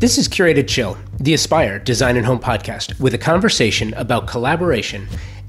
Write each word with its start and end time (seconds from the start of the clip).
This 0.00 0.16
is 0.16 0.28
Curated 0.28 0.66
Chill, 0.66 0.96
the 1.18 1.34
Aspire 1.34 1.78
Design 1.78 2.16
and 2.16 2.24
Home 2.24 2.38
podcast, 2.38 2.98
with 2.98 3.12
a 3.12 3.18
conversation 3.18 3.92
about 3.92 4.26
collaboration 4.26 5.06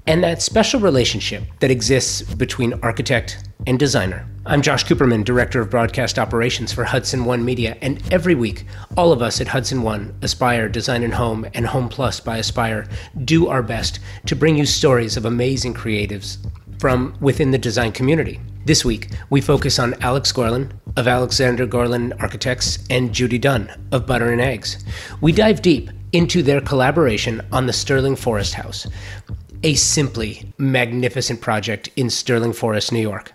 and 0.08 0.22
that 0.26 0.42
special 0.42 0.82
relationship 0.82 1.44
that 1.62 1.72
exists 1.72 2.22
between 2.22 2.74
architect 2.84 3.48
and 3.66 3.80
designer. 3.80 4.28
I'm 4.46 4.62
Josh 4.62 4.84
Cooperman, 4.84 5.24
Director 5.24 5.62
of 5.62 5.70
Broadcast 5.70 6.20
Operations 6.20 6.74
for 6.74 6.84
Hudson 6.84 7.24
One 7.24 7.46
Media, 7.46 7.78
and 7.82 8.04
every 8.12 8.36
week, 8.36 8.66
all 8.98 9.14
of 9.14 9.22
us 9.22 9.40
at 9.40 9.48
Hudson 9.48 9.84
One, 9.84 10.14
Aspire, 10.22 10.68
Design 10.68 11.04
and 11.04 11.14
Home, 11.14 11.48
and 11.54 11.66
Home 11.68 11.88
Plus 11.88 12.20
by 12.20 12.36
Aspire 12.36 12.90
do 13.24 13.48
our 13.48 13.64
best 13.64 14.02
to 14.26 14.36
bring 14.36 14.58
you 14.58 14.66
stories 14.66 15.16
of 15.16 15.24
amazing 15.24 15.74
creatives 15.74 16.46
from 16.82 17.16
within 17.22 17.52
the 17.52 17.60
design 17.60 17.92
community. 17.92 18.40
This 18.66 18.84
week, 18.84 19.12
we 19.30 19.40
focus 19.40 19.78
on 19.78 19.94
Alex 20.02 20.32
Gorlin 20.32 20.72
of 20.98 21.08
Alexander 21.08 21.68
Gorlin 21.68 22.20
Architects 22.20 22.80
and 22.90 23.14
Judy 23.14 23.38
Dunne 23.38 23.72
of 23.92 24.08
Butter 24.08 24.32
and 24.32 24.42
Eggs. 24.42 24.84
We 25.22 25.32
dive 25.32 25.62
deep 25.62 25.92
into 26.12 26.42
their 26.42 26.60
collaboration 26.60 27.46
on 27.52 27.68
the 27.68 27.72
Sterling 27.72 28.16
Forest 28.16 28.56
House, 28.56 28.88
a 29.62 29.76
simply 29.76 30.54
magnificent 30.58 31.40
project 31.40 31.90
in 31.96 32.10
Sterling 32.10 32.54
Forest, 32.54 32.92
New 32.92 33.00
York. 33.00 33.32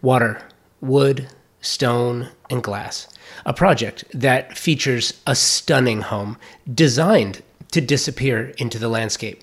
Water, 0.00 0.40
wood, 0.80 1.26
stone, 1.60 2.28
and 2.50 2.62
glass. 2.62 3.08
A 3.44 3.52
project 3.52 4.04
that 4.14 4.56
features 4.56 5.20
a 5.26 5.34
stunning 5.34 6.02
home 6.02 6.38
designed 6.72 7.42
to 7.72 7.80
disappear 7.80 8.52
into 8.58 8.78
the 8.78 8.88
landscape. 8.88 9.42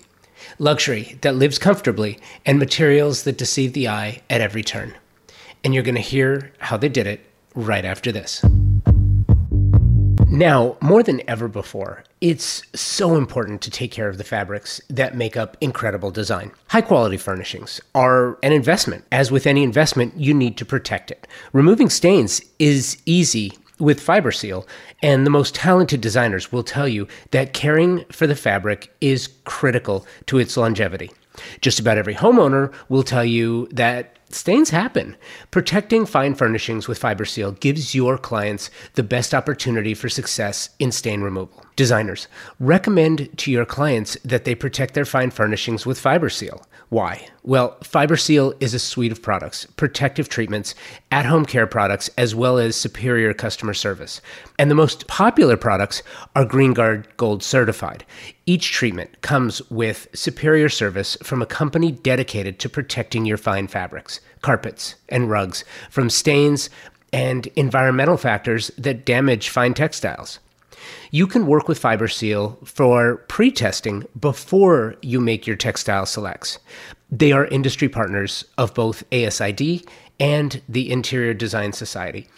Luxury 0.60 1.16
that 1.20 1.36
lives 1.36 1.58
comfortably 1.58 2.18
and 2.44 2.58
materials 2.58 3.22
that 3.22 3.38
deceive 3.38 3.74
the 3.74 3.88
eye 3.88 4.22
at 4.28 4.40
every 4.40 4.64
turn. 4.64 4.94
And 5.62 5.72
you're 5.72 5.84
going 5.84 5.94
to 5.94 6.00
hear 6.00 6.52
how 6.58 6.76
they 6.76 6.88
did 6.88 7.06
it 7.06 7.20
right 7.54 7.84
after 7.84 8.10
this. 8.10 8.44
Now, 10.30 10.76
more 10.82 11.02
than 11.02 11.22
ever 11.28 11.48
before, 11.48 12.04
it's 12.20 12.62
so 12.74 13.16
important 13.16 13.62
to 13.62 13.70
take 13.70 13.92
care 13.92 14.08
of 14.08 14.18
the 14.18 14.24
fabrics 14.24 14.80
that 14.90 15.16
make 15.16 15.36
up 15.36 15.56
incredible 15.60 16.10
design. 16.10 16.50
High 16.68 16.82
quality 16.82 17.16
furnishings 17.16 17.80
are 17.94 18.38
an 18.42 18.52
investment. 18.52 19.04
As 19.10 19.30
with 19.30 19.46
any 19.46 19.62
investment, 19.62 20.16
you 20.16 20.34
need 20.34 20.56
to 20.58 20.64
protect 20.64 21.10
it. 21.10 21.26
Removing 21.52 21.88
stains 21.88 22.42
is 22.58 23.00
easy 23.06 23.52
with 23.78 24.04
FiberSeal, 24.04 24.66
and 25.02 25.24
the 25.24 25.30
most 25.30 25.54
talented 25.54 26.00
designers 26.00 26.52
will 26.52 26.62
tell 26.62 26.88
you 26.88 27.06
that 27.30 27.52
caring 27.52 28.04
for 28.10 28.26
the 28.26 28.36
fabric 28.36 28.92
is 29.00 29.28
critical 29.44 30.06
to 30.26 30.38
its 30.38 30.56
longevity. 30.56 31.10
Just 31.60 31.78
about 31.78 31.98
every 31.98 32.14
homeowner 32.14 32.72
will 32.88 33.02
tell 33.02 33.24
you 33.24 33.68
that 33.70 34.18
Stains 34.30 34.68
happen. 34.70 35.16
Protecting 35.50 36.04
fine 36.04 36.34
furnishings 36.34 36.86
with 36.86 37.00
FiberSeal 37.00 37.58
gives 37.60 37.94
your 37.94 38.18
clients 38.18 38.70
the 38.94 39.02
best 39.02 39.34
opportunity 39.34 39.94
for 39.94 40.10
success 40.10 40.68
in 40.78 40.92
stain 40.92 41.22
removal. 41.22 41.64
Designers, 41.78 42.26
recommend 42.58 43.38
to 43.38 43.52
your 43.52 43.64
clients 43.64 44.16
that 44.24 44.44
they 44.44 44.56
protect 44.56 44.94
their 44.94 45.04
fine 45.04 45.30
furnishings 45.30 45.86
with 45.86 46.02
FiberSeal. 46.02 46.64
Why? 46.88 47.28
Well, 47.44 47.76
FiberSeal 47.82 48.60
is 48.60 48.74
a 48.74 48.80
suite 48.80 49.12
of 49.12 49.22
products, 49.22 49.64
protective 49.76 50.28
treatments, 50.28 50.74
at 51.12 51.24
home 51.24 51.46
care 51.46 51.68
products, 51.68 52.10
as 52.18 52.34
well 52.34 52.58
as 52.58 52.74
superior 52.74 53.32
customer 53.32 53.74
service. 53.74 54.20
And 54.58 54.68
the 54.68 54.74
most 54.74 55.06
popular 55.06 55.56
products 55.56 56.02
are 56.34 56.44
GreenGuard 56.44 57.04
Gold 57.16 57.44
certified. 57.44 58.04
Each 58.44 58.72
treatment 58.72 59.20
comes 59.20 59.62
with 59.70 60.08
superior 60.12 60.68
service 60.68 61.16
from 61.22 61.42
a 61.42 61.46
company 61.46 61.92
dedicated 61.92 62.58
to 62.58 62.68
protecting 62.68 63.24
your 63.24 63.38
fine 63.38 63.68
fabrics, 63.68 64.18
carpets, 64.42 64.96
and 65.10 65.30
rugs 65.30 65.64
from 65.90 66.10
stains 66.10 66.70
and 67.12 67.46
environmental 67.54 68.16
factors 68.16 68.72
that 68.78 69.04
damage 69.04 69.48
fine 69.48 69.74
textiles 69.74 70.40
you 71.10 71.26
can 71.26 71.46
work 71.46 71.68
with 71.68 71.80
FiberSeal 71.80 72.66
for 72.66 73.16
pre 73.28 73.50
testing 73.50 74.04
before 74.18 74.96
you 75.02 75.20
make 75.20 75.46
your 75.46 75.56
textile 75.56 76.06
selects. 76.06 76.58
They 77.10 77.32
are 77.32 77.46
industry 77.46 77.88
partners 77.88 78.44
of 78.56 78.74
both 78.74 79.08
ASID 79.10 79.86
and 80.20 80.62
the 80.68 80.90
Interior 80.90 81.34
Design 81.34 81.72
Society. 81.72 82.28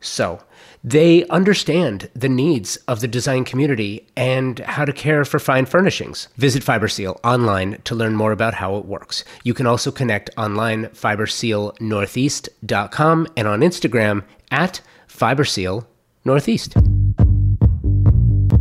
So, 0.00 0.42
they 0.84 1.26
understand 1.28 2.10
the 2.14 2.28
needs 2.28 2.76
of 2.88 3.00
the 3.00 3.08
design 3.08 3.44
community 3.44 4.06
and 4.16 4.58
how 4.60 4.84
to 4.84 4.92
care 4.92 5.24
for 5.24 5.40
fine 5.40 5.66
furnishings. 5.66 6.28
Visit 6.36 6.62
FiberSeal 6.62 7.18
online 7.24 7.80
to 7.84 7.96
learn 7.96 8.14
more 8.14 8.30
about 8.30 8.54
how 8.54 8.76
it 8.76 8.84
works. 8.84 9.24
You 9.42 9.52
can 9.52 9.66
also 9.66 9.90
connect 9.90 10.30
online 10.36 10.84
fibersealnortheast.com 10.86 13.26
and 13.36 13.48
on 13.48 13.60
Instagram 13.60 14.22
at 14.52 14.80
fibersealnortheast. 15.08 17.05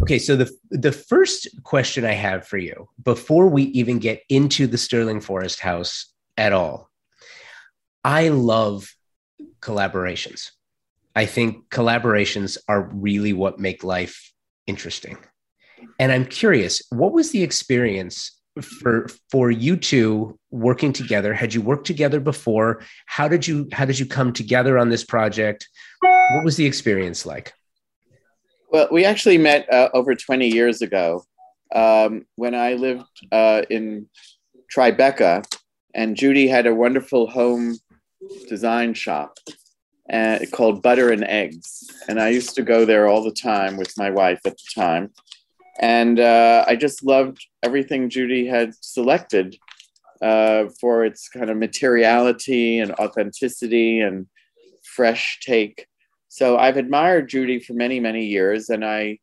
Okay, 0.02 0.20
so 0.20 0.36
the 0.36 0.52
the 0.70 0.92
first 0.92 1.48
question 1.64 2.06
I 2.06 2.14
have 2.14 2.48
for 2.48 2.58
you 2.58 2.90
before 3.02 3.48
we 3.48 3.64
even 3.64 4.00
get 4.00 4.22
into 4.30 4.68
the 4.68 4.78
Sterling 4.78 5.22
Forest 5.22 5.60
House 5.60 6.14
at 6.38 6.54
all, 6.54 6.90
I 8.04 8.30
love 8.30 8.94
collaborations. 9.62 10.52
I 11.16 11.26
think 11.26 11.70
collaborations 11.70 12.58
are 12.68 12.90
really 12.94 13.34
what 13.34 13.60
make 13.60 13.84
life 13.84 14.32
interesting. 14.68 15.18
And 15.98 16.12
I'm 16.12 16.26
curious, 16.26 16.82
what 16.90 17.14
was 17.14 17.32
the 17.32 17.44
experience 17.44 18.32
for 18.62 19.08
for 19.32 19.50
you 19.50 19.76
two 19.78 20.38
working 20.52 20.94
together? 20.94 21.34
Had 21.34 21.54
you 21.54 21.62
worked 21.62 21.88
together 21.88 22.20
before? 22.20 22.82
How 23.06 23.28
did 23.28 23.48
you 23.48 23.70
how 23.72 23.86
did 23.86 23.98
you 23.98 24.06
come 24.06 24.34
together 24.34 24.78
on 24.78 24.90
this 24.90 25.04
project? 25.04 25.68
What 26.02 26.44
was 26.44 26.58
the 26.58 26.66
experience 26.66 27.26
like? 27.26 27.54
Well, 28.76 28.90
we 28.92 29.06
actually 29.06 29.38
met 29.38 29.72
uh, 29.72 29.88
over 29.94 30.14
20 30.14 30.50
years 30.50 30.82
ago 30.82 31.24
um, 31.74 32.26
when 32.36 32.54
I 32.54 32.74
lived 32.74 33.08
uh, 33.32 33.62
in 33.70 34.10
Tribeca, 34.70 35.46
and 35.94 36.18
Judy 36.18 36.50
had 36.50 36.68
a 36.68 36.76
wonderful 36.76 37.28
home 37.28 37.78
design 38.50 38.94
shop 38.94 39.38
uh, 40.12 40.40
called 40.52 40.82
Butter 40.82 41.14
and 41.14 41.24
Eggs. 41.24 41.90
And 42.10 42.20
I 42.20 42.28
used 42.28 42.54
to 42.56 42.64
go 42.64 42.84
there 42.84 43.08
all 43.08 43.24
the 43.24 43.32
time 43.32 43.78
with 43.78 43.98
my 43.98 44.10
wife 44.10 44.42
at 44.46 44.58
the 44.58 44.68
time. 44.76 45.12
And 45.80 46.20
uh, 46.20 46.66
I 46.68 46.76
just 46.76 47.02
loved 47.02 47.48
everything 47.64 48.10
Judy 48.10 48.46
had 48.46 48.74
selected 48.82 49.56
uh, 50.22 50.66
for 50.82 51.06
its 51.06 51.30
kind 51.30 51.50
of 51.50 51.56
materiality 51.56 52.80
and 52.80 52.92
authenticity 52.96 54.02
and 54.02 54.28
fresh 54.84 55.40
take. 55.42 55.88
So 56.36 56.58
I've 56.58 56.76
admired 56.76 57.30
Judy 57.30 57.60
for 57.60 57.72
many, 57.72 57.98
many 58.02 58.26
years, 58.26 58.70
and 58.70 58.84
I 58.84 59.20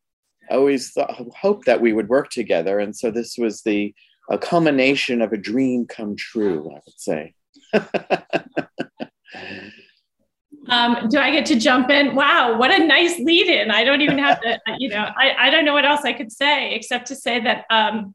always 0.50 0.92
thought, 0.92 1.10
hoped 1.38 1.66
that 1.66 1.78
we 1.78 1.92
would 1.92 2.08
work 2.08 2.30
together. 2.30 2.78
And 2.78 2.96
so 2.96 3.10
this 3.10 3.36
was 3.36 3.60
the 3.60 3.94
a 4.30 4.38
culmination 4.38 5.20
of 5.20 5.30
a 5.34 5.36
dream 5.36 5.84
come 5.86 6.16
true, 6.16 6.70
I 6.70 6.80
would 6.86 6.98
say. 6.98 7.34
um, 10.70 11.06
do 11.10 11.18
I 11.18 11.30
get 11.32 11.44
to 11.46 11.56
jump 11.56 11.90
in? 11.90 12.14
Wow, 12.14 12.56
what 12.56 12.70
a 12.70 12.78
nice 12.82 13.18
lead 13.18 13.46
in. 13.46 13.70
I 13.70 13.84
don't 13.84 14.00
even 14.00 14.16
have 14.16 14.40
to, 14.40 14.58
you 14.78 14.88
know, 14.88 15.06
I, 15.14 15.34
I 15.38 15.50
don't 15.50 15.66
know 15.66 15.74
what 15.74 15.84
else 15.84 16.06
I 16.06 16.14
could 16.14 16.32
say 16.32 16.72
except 16.74 17.08
to 17.08 17.14
say 17.14 17.40
that 17.40 17.66
um, 17.68 18.14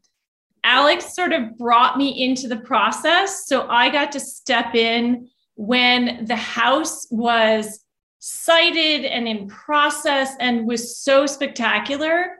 Alex 0.63 1.13
sort 1.13 1.33
of 1.33 1.55
brought 1.55 1.99
me 1.99 2.23
into 2.25 2.47
the 2.47 2.57
process. 2.61 3.45
So 3.45 3.67
I 3.69 3.91
got 3.91 4.11
to 4.13 4.19
step 4.19 4.73
in 4.73 5.29
when 5.53 6.25
the 6.25 6.35
house 6.35 7.05
was 7.11 7.83
sited 8.19 9.05
and 9.05 9.27
in 9.27 9.47
process 9.47 10.33
and 10.39 10.67
was 10.67 10.97
so 10.97 11.25
spectacular. 11.25 12.37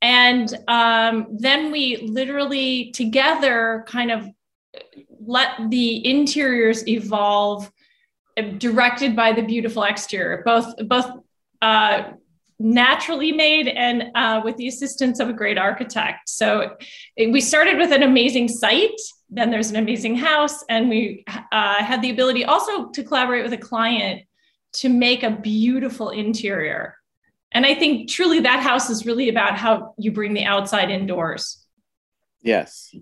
And 0.00 0.52
um, 0.68 1.28
then 1.38 1.70
we 1.70 2.08
literally 2.08 2.90
together 2.92 3.84
kind 3.86 4.10
of 4.10 4.28
let 5.24 5.70
the 5.70 6.04
interiors 6.08 6.86
evolve, 6.88 7.70
uh, 8.36 8.42
directed 8.58 9.14
by 9.14 9.32
the 9.32 9.42
beautiful 9.42 9.84
exterior, 9.84 10.42
both 10.44 10.74
both 10.88 11.08
uh, 11.60 12.12
naturally 12.58 13.32
made 13.32 13.68
and 13.68 14.04
uh, 14.14 14.40
with 14.44 14.56
the 14.56 14.68
assistance 14.68 15.20
of 15.20 15.28
a 15.28 15.32
great 15.32 15.58
architect. 15.58 16.28
So 16.28 16.76
it, 17.16 17.32
we 17.32 17.40
started 17.40 17.76
with 17.78 17.92
an 17.92 18.02
amazing 18.02 18.48
site. 18.48 19.00
Then 19.30 19.50
there's 19.50 19.70
an 19.70 19.76
amazing 19.76 20.16
house, 20.16 20.64
and 20.68 20.88
we 20.88 21.24
uh, 21.52 21.84
had 21.84 22.02
the 22.02 22.10
ability 22.10 22.44
also 22.44 22.88
to 22.90 23.04
collaborate 23.04 23.44
with 23.44 23.52
a 23.52 23.58
client 23.58 24.22
to 24.74 24.88
make 24.88 25.22
a 25.22 25.30
beautiful 25.30 26.10
interior. 26.10 26.96
And 27.52 27.66
I 27.66 27.74
think 27.74 28.08
truly 28.08 28.40
that 28.40 28.60
house 28.60 28.88
is 28.88 29.04
really 29.04 29.28
about 29.28 29.58
how 29.58 29.94
you 29.98 30.12
bring 30.12 30.34
the 30.34 30.44
outside 30.44 30.90
indoors. 30.90 31.66
Yes. 32.42 32.94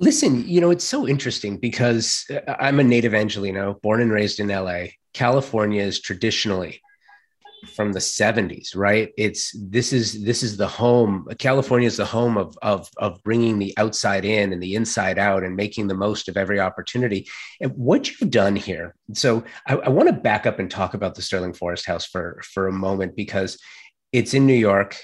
Listen, 0.00 0.46
you 0.48 0.60
know, 0.60 0.70
it's 0.70 0.84
so 0.84 1.08
interesting 1.08 1.56
because 1.56 2.24
uh, 2.30 2.54
I'm 2.58 2.80
a 2.80 2.84
native 2.84 3.14
Angelino, 3.14 3.78
born 3.82 4.00
and 4.00 4.12
raised 4.12 4.40
in 4.40 4.48
LA. 4.48 4.86
California 5.12 5.82
is 5.82 6.00
traditionally 6.00 6.80
from 7.74 7.92
the 7.92 7.98
70s 7.98 8.76
right? 8.76 9.12
It's 9.16 9.54
this 9.58 9.92
is 9.92 10.24
this 10.24 10.42
is 10.42 10.56
the 10.56 10.68
home 10.68 11.26
california 11.38 11.86
is 11.86 11.96
the 11.96 12.04
home 12.04 12.36
of 12.36 12.56
of 12.62 12.88
of 12.96 13.22
bringing 13.22 13.58
the 13.58 13.74
outside 13.76 14.24
in 14.24 14.52
and 14.52 14.62
the 14.62 14.74
inside 14.74 15.18
out 15.18 15.44
and 15.44 15.56
making 15.56 15.88
the 15.88 15.94
most 15.94 16.28
of 16.28 16.36
every 16.36 16.60
opportunity. 16.60 17.28
And 17.60 17.72
what 17.72 18.08
you've 18.08 18.30
done 18.30 18.56
here 18.56 18.94
so 19.12 19.44
i, 19.66 19.74
I 19.76 19.88
want 19.88 20.08
to 20.08 20.14
back 20.14 20.46
up 20.46 20.58
and 20.58 20.70
talk 20.70 20.94
about 20.94 21.14
the 21.14 21.22
sterling 21.22 21.52
forest 21.52 21.86
house 21.86 22.06
for 22.06 22.40
for 22.44 22.68
a 22.68 22.72
moment 22.72 23.16
because 23.16 23.58
it's 24.12 24.34
in 24.34 24.46
new 24.46 24.54
york. 24.54 24.96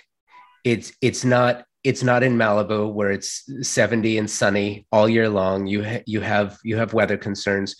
It's 0.64 0.92
it's 1.00 1.24
not 1.24 1.64
it's 1.82 2.02
not 2.02 2.22
in 2.22 2.38
Malibu 2.38 2.92
where 2.92 3.10
it's 3.10 3.44
70 3.60 4.16
and 4.16 4.30
sunny 4.30 4.86
all 4.90 5.06
year 5.08 5.28
long. 5.28 5.66
You 5.66 5.84
ha- 5.84 6.02
you 6.06 6.20
have 6.22 6.58
you 6.64 6.78
have 6.78 6.94
weather 6.94 7.18
concerns, 7.18 7.76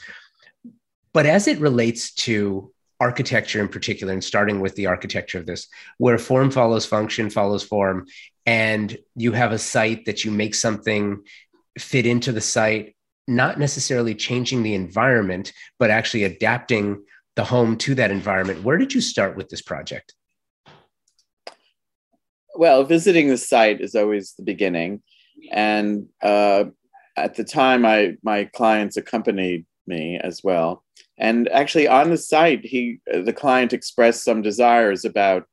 but 1.13 1.25
as 1.25 1.49
it 1.49 1.59
relates 1.59 2.13
to 2.27 2.74
architecture 3.01 3.61
in 3.61 3.69
particular, 3.69 4.13
and 4.13 4.23
starting 4.23 4.61
with 4.61 4.75
the 4.77 4.87
architecture 4.87 5.39
of 5.39 5.47
this, 5.47 5.69
where 5.99 6.19
form 6.19 6.51
follows 6.51 6.87
function 6.87 7.31
follows 7.31 7.63
form, 7.63 8.07
and 8.47 8.97
you 9.17 9.33
have 9.33 9.53
a 9.53 9.59
site 9.59 10.05
that 10.05 10.25
you 10.25 10.31
make 10.31 10.55
something 10.55 11.23
fit 11.79 12.07
into 12.07 12.33
the 12.33 12.41
site, 12.41 12.95
not 13.27 13.59
necessarily 13.59 14.15
changing 14.15 14.63
the 14.63 14.75
environment, 14.75 15.53
but 15.79 15.91
actually 15.91 16.25
adapting 16.25 17.03
the 17.37 17.45
home 17.45 17.77
to 17.77 17.95
that 17.97 18.11
environment. 18.11 18.63
Where 18.63 18.79
did 18.79 18.95
you 18.95 19.01
start 19.01 19.37
with 19.37 19.49
this 19.49 19.63
project? 19.63 20.15
Well, 22.55 22.85
visiting 22.85 23.29
the 23.29 23.39
site 23.39 23.81
is 23.81 23.97
always 23.97 24.35
the 24.35 24.45
beginning, 24.45 25.03
and 25.51 26.07
uh, 26.23 26.67
at 27.17 27.35
the 27.35 27.45
time, 27.45 27.85
I 27.85 28.17
my 28.23 28.45
clients 28.45 28.97
accompanied 28.97 29.67
me 29.87 30.21
as 30.23 30.43
well. 30.45 30.84
And 31.19 31.49
actually, 31.51 31.87
on 31.87 32.11
the 32.11 32.17
site, 32.17 32.65
he 32.65 32.99
the 33.07 33.33
client 33.33 33.73
expressed 33.73 34.25
some 34.25 34.43
desires 34.43 35.05
about 35.05 35.47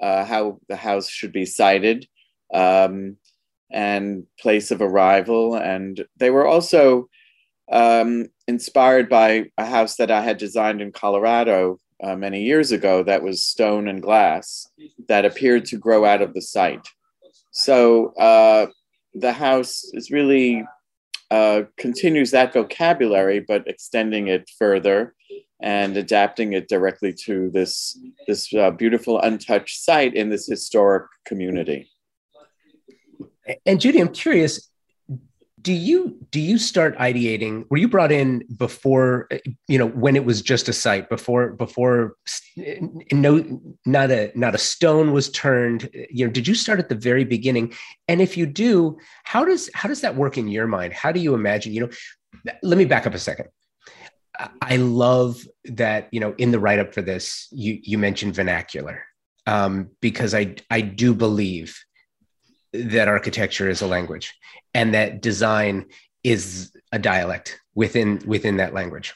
uh, 0.00 0.24
how 0.24 0.58
the 0.68 0.76
house 0.76 1.08
should 1.08 1.32
be 1.32 1.46
sited 1.46 2.06
um, 2.52 3.16
and 3.70 4.24
place 4.40 4.70
of 4.70 4.82
arrival, 4.82 5.54
and 5.54 6.04
they 6.16 6.30
were 6.30 6.46
also 6.46 7.08
um, 7.70 8.26
inspired 8.48 9.08
by 9.08 9.50
a 9.58 9.64
house 9.64 9.96
that 9.96 10.10
I 10.10 10.22
had 10.22 10.38
designed 10.38 10.80
in 10.80 10.92
Colorado 10.92 11.80
uh, 12.02 12.16
many 12.16 12.42
years 12.42 12.72
ago 12.72 13.02
that 13.02 13.22
was 13.22 13.42
stone 13.42 13.88
and 13.88 14.02
glass 14.02 14.68
that 15.08 15.24
appeared 15.24 15.64
to 15.66 15.78
grow 15.78 16.04
out 16.04 16.22
of 16.22 16.34
the 16.34 16.42
site. 16.42 16.86
So 17.52 18.12
uh, 18.14 18.66
the 19.14 19.32
house 19.32 19.84
is 19.94 20.10
really 20.10 20.64
uh, 21.30 21.62
continues 21.76 22.30
that 22.30 22.52
vocabulary, 22.52 23.40
but 23.40 23.66
extending 23.66 24.28
it 24.28 24.50
further 24.58 25.14
and 25.60 25.96
adapting 25.96 26.52
it 26.52 26.68
directly 26.68 27.12
to 27.12 27.50
this 27.50 27.98
this 28.26 28.52
uh, 28.54 28.70
beautiful 28.70 29.20
untouched 29.20 29.82
site 29.82 30.14
in 30.14 30.28
this 30.28 30.46
historic 30.46 31.06
community. 31.24 31.90
And 33.64 33.80
Judy, 33.80 34.00
I'm 34.00 34.12
curious, 34.12 34.70
do 35.66 35.72
you 35.72 36.16
do 36.30 36.38
you 36.38 36.58
start 36.58 36.96
ideating 36.98 37.66
were 37.70 37.76
you 37.76 37.88
brought 37.88 38.12
in 38.12 38.44
before 38.56 39.28
you 39.66 39.76
know 39.76 39.88
when 39.88 40.14
it 40.14 40.24
was 40.24 40.40
just 40.40 40.68
a 40.68 40.72
site 40.72 41.08
before 41.08 41.54
before 41.54 42.14
no 43.10 43.60
not 43.84 44.12
a 44.12 44.30
not 44.36 44.54
a 44.54 44.58
stone 44.58 45.12
was 45.12 45.28
turned? 45.30 45.90
You 46.08 46.24
know 46.24 46.32
did 46.32 46.46
you 46.46 46.54
start 46.54 46.78
at 46.78 46.88
the 46.88 46.94
very 46.94 47.24
beginning? 47.24 47.74
And 48.06 48.22
if 48.22 48.36
you 48.36 48.46
do 48.46 48.96
how 49.24 49.44
does 49.44 49.68
how 49.74 49.88
does 49.88 50.02
that 50.02 50.14
work 50.14 50.38
in 50.38 50.46
your 50.46 50.68
mind? 50.68 50.92
How 50.92 51.10
do 51.10 51.18
you 51.18 51.34
imagine 51.34 51.72
you 51.72 51.80
know 51.80 52.52
let 52.62 52.78
me 52.78 52.84
back 52.84 53.04
up 53.04 53.14
a 53.14 53.18
second. 53.18 53.48
I 54.62 54.76
love 54.76 55.44
that 55.64 56.06
you 56.12 56.20
know 56.20 56.32
in 56.38 56.52
the 56.52 56.60
write 56.60 56.78
up 56.78 56.94
for 56.94 57.02
this 57.02 57.48
you 57.50 57.80
you 57.82 57.98
mentioned 57.98 58.36
vernacular 58.36 59.02
um, 59.48 59.90
because 60.00 60.32
i 60.32 60.54
i 60.70 60.80
do 60.80 61.12
believe 61.12 61.76
that 62.84 63.08
architecture 63.08 63.68
is 63.68 63.82
a 63.82 63.86
language 63.86 64.34
and 64.74 64.94
that 64.94 65.22
design 65.22 65.86
is 66.22 66.72
a 66.92 66.98
dialect 66.98 67.60
within 67.74 68.22
within 68.26 68.56
that 68.56 68.74
language. 68.74 69.14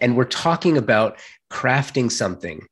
And 0.00 0.16
we're 0.16 0.24
talking 0.24 0.76
about 0.76 1.18
crafting 1.50 2.10
something 2.10 2.66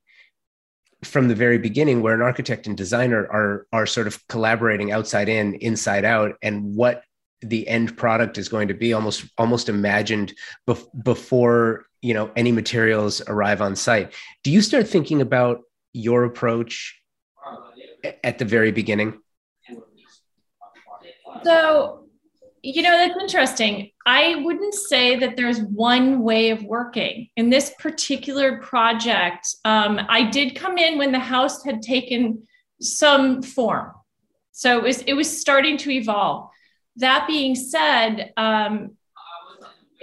from 1.02 1.29
the 1.29 1.35
very 1.35 1.58
beginning 1.58 2.02
where 2.02 2.14
an 2.14 2.23
architect 2.23 2.67
and 2.67 2.76
designer 2.76 3.26
are 3.31 3.67
are 3.73 3.87
sort 3.87 4.06
of 4.06 4.26
collaborating 4.29 4.93
outside 4.93 5.29
in 5.29 5.55
inside 5.55 6.05
out 6.05 6.37
and 6.43 6.75
what 6.75 7.02
the 7.40 7.69
end 7.69 7.97
product 7.97 8.38
is 8.38 8.49
going 8.49 8.69
to 8.69 8.75
be 8.75 8.93
almost 8.93 9.25
almost 9.37 9.69
imagined 9.69 10.32
bef- 10.67 10.87
before 11.05 11.85
you 12.00 12.14
know 12.14 12.31
any 12.37 12.52
materials 12.52 13.20
arrive 13.29 13.61
on 13.61 13.76
site. 13.76 14.12
Do 14.43 14.50
you 14.50 14.62
start 14.62 14.88
thinking 14.88 15.20
about 15.20 15.62
your 15.93 16.25
approach 16.25 16.99
at 18.23 18.38
the 18.38 18.44
very 18.44 18.73
beginning 18.73 19.20
so, 21.43 22.07
you 22.63 22.83
know, 22.83 22.97
that's 22.97 23.21
interesting. 23.21 23.91
I 24.07 24.37
wouldn't 24.37 24.75
say 24.75 25.17
that 25.17 25.37
there's 25.37 25.61
one 25.61 26.23
way 26.23 26.51
of 26.51 26.63
working. 26.63 27.29
In 27.37 27.51
this 27.51 27.73
particular 27.79 28.61
project, 28.61 29.55
um, 29.65 30.01
I 30.09 30.31
did 30.31 30.55
come 30.55 30.79
in 30.79 30.99
when 30.99 31.13
the 31.13 31.19
house 31.19 31.65
had 31.65 31.83
taken 31.83 32.47
some 32.81 33.43
form. 33.43 33.93
So 34.53 34.79
it 34.79 34.83
was 34.83 35.03
it 35.03 35.15
was 35.15 35.41
starting 35.41 35.77
to 35.79 35.91
evolve. 35.91 36.51
That 36.97 37.27
being 37.27 37.55
said, 37.55 38.33
um, 38.37 38.93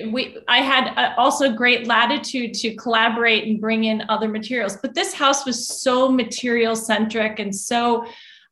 we 0.07 0.37
I 0.47 0.57
had 0.57 0.93
uh, 0.97 1.13
also 1.17 1.53
great 1.53 1.87
latitude 1.87 2.53
to 2.55 2.75
collaborate 2.75 3.47
and 3.47 3.61
bring 3.61 3.85
in 3.85 4.03
other 4.09 4.27
materials. 4.27 4.77
But 4.81 4.93
this 4.93 5.13
house 5.13 5.45
was 5.45 5.67
so 5.81 6.11
material 6.11 6.75
centric 6.75 7.39
and 7.39 7.55
so 7.55 8.05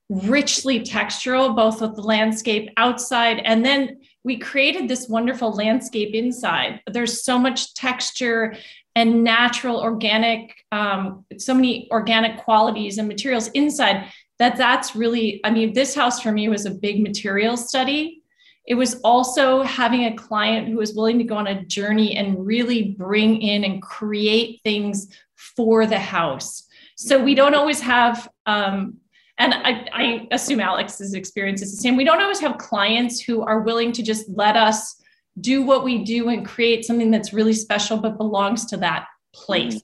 richly 0.09 0.79
textural, 0.81 1.55
both 1.55 1.81
with 1.81 1.95
the 1.95 2.01
landscape 2.01 2.69
outside 2.77 3.39
and 3.45 3.63
then 3.63 3.99
we 4.23 4.37
created 4.37 4.87
this 4.87 5.07
wonderful 5.07 5.51
landscape 5.51 6.13
inside. 6.13 6.81
There's 6.91 7.23
so 7.23 7.39
much 7.39 7.73
texture 7.73 8.55
and 8.95 9.23
natural 9.23 9.79
organic, 9.79 10.53
um, 10.71 11.25
so 11.37 11.53
many 11.53 11.87
organic 11.91 12.37
qualities 12.37 12.97
and 12.97 13.07
materials 13.07 13.47
inside 13.49 14.11
that 14.39 14.57
that's 14.57 14.95
really, 14.95 15.41
I 15.43 15.51
mean, 15.51 15.73
this 15.73 15.95
house 15.95 16.21
for 16.21 16.31
me 16.31 16.49
was 16.49 16.65
a 16.65 16.71
big 16.71 17.01
material 17.01 17.55
study. 17.57 18.23
It 18.65 18.75
was 18.75 18.99
also 19.01 19.63
having 19.63 20.05
a 20.05 20.15
client 20.15 20.67
who 20.67 20.77
was 20.77 20.93
willing 20.93 21.17
to 21.19 21.23
go 21.23 21.35
on 21.35 21.47
a 21.47 21.63
journey 21.65 22.15
and 22.15 22.45
really 22.45 22.95
bring 22.97 23.41
in 23.41 23.63
and 23.63 23.81
create 23.81 24.61
things 24.63 25.07
for 25.35 25.85
the 25.85 25.99
house. 25.99 26.67
So 26.95 27.23
we 27.23 27.35
don't 27.35 27.55
always 27.55 27.81
have 27.81 28.29
um, 28.45 28.97
and 29.39 29.53
I, 29.53 29.87
I 29.93 30.27
assume 30.31 30.59
Alex's 30.59 31.13
experience 31.13 31.61
is 31.61 31.71
the 31.71 31.81
same. 31.81 31.95
We 31.95 32.03
don't 32.03 32.21
always 32.21 32.41
have 32.41 32.57
clients 32.57 33.21
who 33.21 33.41
are 33.41 33.61
willing 33.61 33.93
to 33.93 34.03
just 34.03 34.29
let 34.29 34.57
us 34.57 35.01
do 35.39 35.61
what 35.61 35.85
we 35.85 36.03
do 36.03 36.27
and 36.27 36.45
create 36.45 36.83
something 36.83 37.09
that's 37.09 37.31
really 37.31 37.53
special 37.53 37.97
but 37.97 38.17
belongs 38.17 38.65
to 38.65 38.77
that 38.77 39.07
place. 39.33 39.81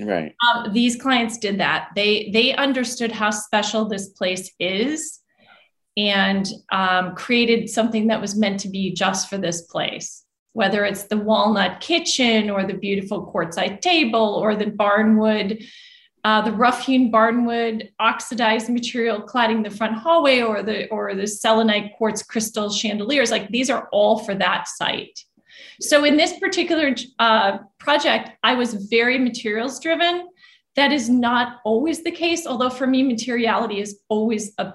Right. 0.00 0.32
Um, 0.46 0.72
these 0.72 0.94
clients 0.94 1.38
did 1.38 1.58
that. 1.58 1.88
They 1.96 2.30
they 2.32 2.54
understood 2.54 3.10
how 3.10 3.30
special 3.30 3.88
this 3.88 4.10
place 4.10 4.48
is, 4.60 5.18
and 5.96 6.48
um, 6.70 7.16
created 7.16 7.68
something 7.68 8.06
that 8.06 8.20
was 8.20 8.36
meant 8.36 8.60
to 8.60 8.68
be 8.68 8.92
just 8.92 9.28
for 9.28 9.38
this 9.38 9.62
place. 9.62 10.24
Whether 10.52 10.84
it's 10.84 11.04
the 11.04 11.16
walnut 11.16 11.80
kitchen 11.80 12.48
or 12.48 12.64
the 12.64 12.74
beautiful 12.74 13.32
quartzite 13.32 13.80
table 13.80 14.34
or 14.40 14.54
the 14.54 14.66
barnwood 14.66 15.64
uh, 16.24 16.42
the 16.42 16.52
rough 16.52 16.84
hewn 16.84 17.12
barnwood 17.12 17.90
oxidized 18.00 18.68
material 18.68 19.20
cladding 19.20 19.62
the 19.62 19.70
front 19.70 19.94
hallway 19.94 20.40
or 20.40 20.62
the 20.62 20.88
or 20.88 21.14
the 21.14 21.26
selenite 21.26 21.92
quartz 21.96 22.22
crystal 22.22 22.70
chandeliers 22.70 23.30
like 23.30 23.48
these 23.50 23.70
are 23.70 23.88
all 23.92 24.18
for 24.18 24.34
that 24.34 24.68
site. 24.68 25.24
So 25.80 26.04
in 26.04 26.16
this 26.16 26.38
particular 26.38 26.94
uh, 27.18 27.58
project 27.78 28.30
i 28.42 28.54
was 28.54 28.74
very 28.74 29.18
materials 29.18 29.80
driven. 29.80 30.28
That 30.76 30.92
is 30.92 31.08
not 31.08 31.58
always 31.64 32.04
the 32.04 32.10
case 32.10 32.46
although 32.46 32.70
for 32.70 32.86
me 32.86 33.02
materiality 33.02 33.80
is 33.80 34.00
always 34.08 34.52
a 34.58 34.74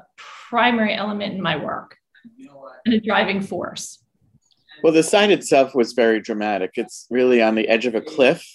primary 0.50 0.94
element 0.94 1.34
in 1.34 1.42
my 1.42 1.56
work 1.58 1.98
and 2.86 2.94
a 2.94 3.00
driving 3.00 3.42
force. 3.42 4.04
Well, 4.84 4.92
the 4.92 5.04
site 5.04 5.32
itself 5.32 5.74
was 5.74 5.94
very 5.94 6.20
dramatic. 6.20 6.72
It's 6.76 7.08
really 7.10 7.42
on 7.42 7.56
the 7.56 7.70
edge 7.70 7.86
of 7.86 7.96
a 7.96 8.02
cliff, 8.02 8.46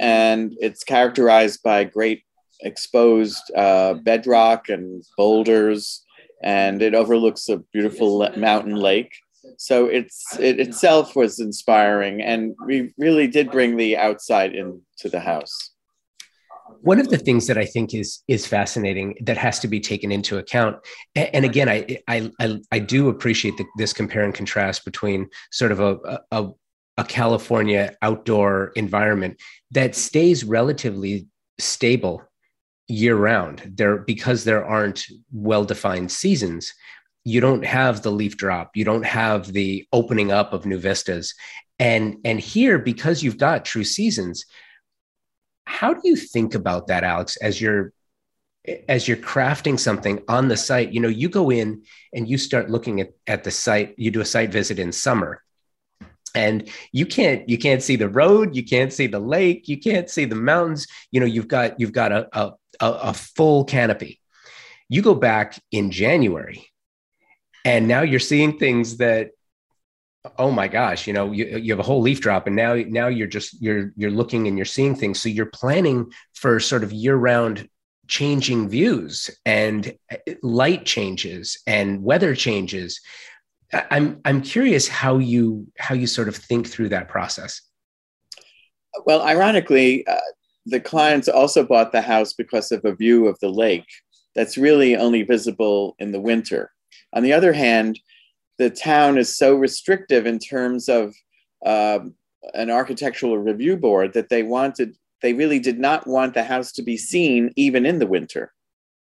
and 0.00 0.52
it's 0.58 0.82
characterized 0.82 1.62
by 1.62 1.84
great 1.84 2.24
exposed 2.60 3.42
uh, 3.56 3.94
bedrock 3.94 4.68
and 4.68 5.04
boulders, 5.16 6.04
and 6.42 6.82
it 6.82 6.94
overlooks 6.94 7.48
a 7.48 7.58
beautiful 7.72 8.28
mountain 8.36 8.76
lake. 8.76 9.12
So 9.56 9.86
it's 9.86 10.38
it 10.38 10.60
itself 10.60 11.16
was 11.16 11.40
inspiring, 11.40 12.20
and 12.22 12.54
we 12.66 12.92
really 12.98 13.26
did 13.26 13.50
bring 13.50 13.76
the 13.76 13.96
outside 13.96 14.54
into 14.54 15.08
the 15.10 15.20
house. 15.20 15.72
One 16.82 17.00
of 17.00 17.08
the 17.08 17.16
things 17.16 17.46
that 17.46 17.56
I 17.56 17.64
think 17.64 17.94
is 17.94 18.22
is 18.28 18.46
fascinating 18.46 19.16
that 19.22 19.38
has 19.38 19.58
to 19.60 19.68
be 19.68 19.80
taken 19.80 20.12
into 20.12 20.38
account, 20.38 20.76
and, 21.14 21.30
and 21.32 21.44
again, 21.44 21.68
I, 21.68 21.98
I 22.08 22.30
I 22.40 22.58
I 22.72 22.78
do 22.78 23.08
appreciate 23.08 23.56
the, 23.56 23.64
this 23.78 23.92
compare 23.92 24.24
and 24.24 24.34
contrast 24.34 24.84
between 24.84 25.28
sort 25.50 25.72
of 25.72 25.80
a, 25.80 26.20
a 26.30 26.50
a 26.98 27.04
California 27.04 27.96
outdoor 28.02 28.72
environment 28.74 29.40
that 29.70 29.94
stays 29.94 30.44
relatively 30.44 31.26
stable 31.58 32.22
year 32.88 33.16
round 33.16 33.72
there 33.74 33.98
because 33.98 34.44
there 34.44 34.64
aren't 34.64 35.06
well 35.30 35.64
defined 35.64 36.10
seasons 36.10 36.72
you 37.24 37.40
don't 37.40 37.64
have 37.64 38.02
the 38.02 38.10
leaf 38.10 38.36
drop 38.36 38.70
you 38.74 38.84
don't 38.84 39.04
have 39.04 39.52
the 39.52 39.86
opening 39.92 40.32
up 40.32 40.52
of 40.52 40.66
new 40.66 40.78
vistas. 40.78 41.34
And 41.78 42.16
and 42.24 42.40
here 42.40 42.78
because 42.78 43.22
you've 43.22 43.38
got 43.38 43.64
true 43.64 43.84
seasons 43.84 44.44
how 45.64 45.92
do 45.92 46.00
you 46.04 46.16
think 46.16 46.54
about 46.54 46.86
that 46.86 47.04
alex 47.04 47.36
as 47.36 47.60
you're 47.60 47.92
as 48.88 49.06
you're 49.06 49.16
crafting 49.16 49.78
something 49.78 50.22
on 50.28 50.48
the 50.48 50.56
site? 50.56 50.92
You 50.92 51.00
know 51.00 51.08
you 51.08 51.28
go 51.28 51.50
in 51.50 51.82
and 52.12 52.28
you 52.28 52.38
start 52.38 52.70
looking 52.70 53.00
at, 53.00 53.12
at 53.26 53.44
the 53.44 53.50
site 53.50 53.94
you 53.96 54.10
do 54.10 54.20
a 54.20 54.24
site 54.24 54.50
visit 54.50 54.78
in 54.78 54.92
summer. 54.92 55.42
And 56.34 56.68
you 56.92 57.06
can't 57.06 57.48
you 57.48 57.58
can't 57.58 57.82
see 57.82 57.96
the 57.96 58.08
road 58.08 58.54
you 58.54 58.62
can't 58.62 58.92
see 58.92 59.06
the 59.06 59.18
lake 59.18 59.66
you 59.68 59.78
can't 59.78 60.10
see 60.10 60.24
the 60.24 60.34
mountains. 60.34 60.86
You 61.10 61.20
know 61.20 61.26
you've 61.26 61.48
got 61.48 61.80
you've 61.80 61.92
got 61.92 62.12
a, 62.12 62.28
a, 62.38 62.52
a 62.80 63.14
full 63.14 63.64
canopy. 63.64 64.20
You 64.88 65.02
go 65.02 65.14
back 65.14 65.60
in 65.70 65.90
january 65.90 66.68
and 67.64 67.86
now 67.86 68.02
you're 68.02 68.20
seeing 68.20 68.58
things 68.58 68.96
that 68.98 69.30
oh 70.36 70.50
my 70.50 70.68
gosh 70.68 71.06
you 71.06 71.12
know 71.12 71.32
you, 71.32 71.46
you 71.58 71.72
have 71.72 71.78
a 71.78 71.82
whole 71.82 72.00
leaf 72.00 72.20
drop 72.20 72.46
and 72.46 72.56
now 72.56 72.74
now 72.74 73.08
you're 73.08 73.28
just 73.28 73.60
you're 73.60 73.92
you're 73.96 74.10
looking 74.10 74.46
and 74.46 74.56
you're 74.56 74.64
seeing 74.64 74.94
things. 74.94 75.20
So 75.20 75.28
you're 75.28 75.46
planning 75.46 76.10
for 76.34 76.58
sort 76.60 76.82
of 76.82 76.92
year 76.92 77.16
round 77.16 77.68
changing 78.06 78.68
views 78.68 79.30
and 79.44 79.94
uh, 80.10 80.16
light 80.42 80.86
changes 80.86 81.58
and 81.66 82.02
weather 82.02 82.34
changes. 82.34 83.00
I'm 83.72 84.20
i'm 84.24 84.40
curious 84.40 84.88
how 84.88 85.18
you 85.18 85.66
how 85.78 85.94
you 85.94 86.06
sort 86.06 86.28
of 86.28 86.36
think 86.36 86.66
through 86.66 86.90
that 86.90 87.08
process. 87.08 87.60
Well 89.04 89.22
ironically 89.22 90.06
uh, 90.06 90.20
the 90.68 90.80
clients 90.80 91.28
also 91.28 91.64
bought 91.64 91.92
the 91.92 92.02
house 92.02 92.32
because 92.32 92.70
of 92.72 92.84
a 92.84 92.94
view 92.94 93.26
of 93.26 93.38
the 93.40 93.48
lake 93.48 93.86
that's 94.34 94.58
really 94.58 94.96
only 94.96 95.22
visible 95.22 95.96
in 95.98 96.12
the 96.12 96.20
winter. 96.20 96.70
On 97.12 97.22
the 97.22 97.32
other 97.32 97.52
hand 97.52 97.98
the 98.58 98.70
town 98.70 99.18
is 99.18 99.36
so 99.36 99.54
restrictive 99.54 100.26
in 100.26 100.38
terms 100.38 100.88
of 100.88 101.14
uh, 101.64 102.00
an 102.54 102.70
architectural 102.70 103.38
review 103.38 103.76
board 103.76 104.12
that 104.12 104.28
they 104.28 104.42
wanted 104.42 104.96
they 105.20 105.32
really 105.32 105.58
did 105.58 105.78
not 105.78 106.06
want 106.06 106.34
the 106.34 106.44
house 106.44 106.70
to 106.72 106.82
be 106.82 106.96
seen 106.96 107.52
even 107.56 107.84
in 107.84 107.98
the 107.98 108.06
winter. 108.06 108.52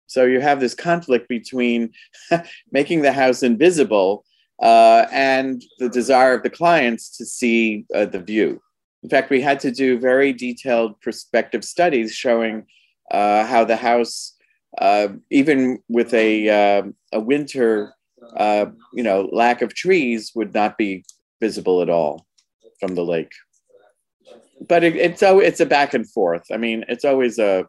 So 0.08 0.24
you 0.24 0.40
have 0.40 0.58
this 0.58 0.74
conflict 0.74 1.28
between 1.28 1.92
making 2.72 3.02
the 3.02 3.12
house 3.12 3.44
invisible 3.44 4.24
uh, 4.60 5.06
and 5.12 5.62
the 5.78 5.88
desire 5.88 6.34
of 6.34 6.42
the 6.42 6.50
clients 6.50 7.16
to 7.18 7.24
see 7.24 7.86
uh, 7.94 8.06
the 8.06 8.18
view 8.18 8.60
in 9.02 9.08
fact 9.08 9.30
we 9.30 9.40
had 9.40 9.60
to 9.60 9.70
do 9.70 9.98
very 9.98 10.32
detailed 10.32 11.00
prospective 11.00 11.64
studies 11.64 12.14
showing 12.14 12.66
uh, 13.10 13.44
how 13.46 13.64
the 13.64 13.76
house 13.76 14.34
uh, 14.78 15.08
even 15.30 15.78
with 15.88 16.14
a, 16.14 16.48
uh, 16.48 16.82
a 17.12 17.20
winter 17.20 17.94
uh, 18.36 18.66
you 18.92 19.02
know, 19.02 19.28
lack 19.32 19.62
of 19.62 19.74
trees 19.74 20.32
would 20.34 20.54
not 20.54 20.78
be 20.78 21.04
visible 21.40 21.82
at 21.82 21.90
all 21.90 22.26
from 22.80 22.94
the 22.94 23.04
lake. 23.04 23.32
But 24.68 24.84
it, 24.84 24.96
it's 24.96 25.22
it's 25.22 25.60
a 25.60 25.66
back 25.66 25.92
and 25.94 26.08
forth. 26.08 26.44
I 26.52 26.56
mean, 26.56 26.84
it's 26.88 27.04
always 27.04 27.38
a 27.38 27.66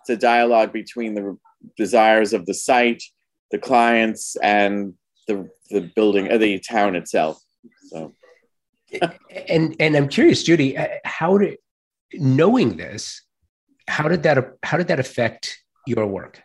it's 0.00 0.10
a 0.10 0.16
dialogue 0.16 0.72
between 0.72 1.14
the 1.14 1.36
desires 1.76 2.32
of 2.32 2.46
the 2.46 2.54
site, 2.54 3.02
the 3.50 3.58
clients, 3.58 4.36
and 4.36 4.94
the 5.26 5.50
the 5.70 5.80
building, 5.80 6.30
uh, 6.30 6.38
the 6.38 6.60
town 6.60 6.94
itself. 6.94 7.42
So, 7.88 8.12
and 9.48 9.76
and 9.80 9.96
I'm 9.96 10.08
curious, 10.08 10.42
Judy, 10.42 10.76
uh, 10.76 10.86
how 11.04 11.38
did 11.38 11.58
knowing 12.14 12.76
this, 12.76 13.22
how 13.88 14.08
did 14.08 14.22
that 14.24 14.56
how 14.62 14.78
did 14.78 14.88
that 14.88 15.00
affect 15.00 15.58
your 15.86 16.06
work? 16.06 16.42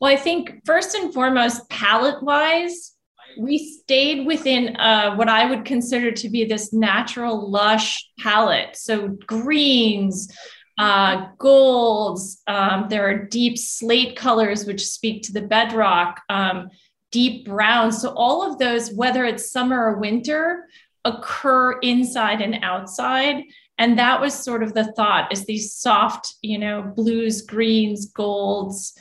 Well, 0.00 0.12
I 0.12 0.16
think 0.16 0.62
first 0.64 0.94
and 0.94 1.12
foremost, 1.12 1.68
palette 1.68 2.22
wise, 2.22 2.92
we 3.38 3.58
stayed 3.58 4.26
within 4.26 4.76
uh, 4.76 5.14
what 5.14 5.28
I 5.28 5.48
would 5.48 5.64
consider 5.64 6.10
to 6.10 6.28
be 6.28 6.44
this 6.44 6.72
natural, 6.72 7.50
lush 7.50 8.02
palette. 8.18 8.76
So 8.76 9.08
greens, 9.26 10.34
uh, 10.78 11.26
golds, 11.38 12.40
um, 12.46 12.86
there 12.88 13.06
are 13.08 13.26
deep 13.26 13.58
slate 13.58 14.16
colors 14.16 14.64
which 14.64 14.86
speak 14.86 15.24
to 15.24 15.32
the 15.32 15.42
bedrock, 15.42 16.22
um, 16.30 16.70
deep 17.12 17.44
browns. 17.44 18.00
So 18.00 18.14
all 18.16 18.50
of 18.50 18.58
those, 18.58 18.90
whether 18.92 19.24
it's 19.24 19.52
summer 19.52 19.78
or 19.78 19.98
winter, 19.98 20.66
occur 21.04 21.78
inside 21.80 22.40
and 22.40 22.62
outside. 22.62 23.44
And 23.78 23.98
that 23.98 24.20
was 24.20 24.34
sort 24.34 24.62
of 24.62 24.74
the 24.74 24.92
thought 24.92 25.32
is 25.32 25.46
these 25.46 25.72
soft, 25.72 26.34
you 26.42 26.58
know, 26.58 26.82
blues, 26.82 27.42
greens, 27.42 28.06
golds, 28.06 28.92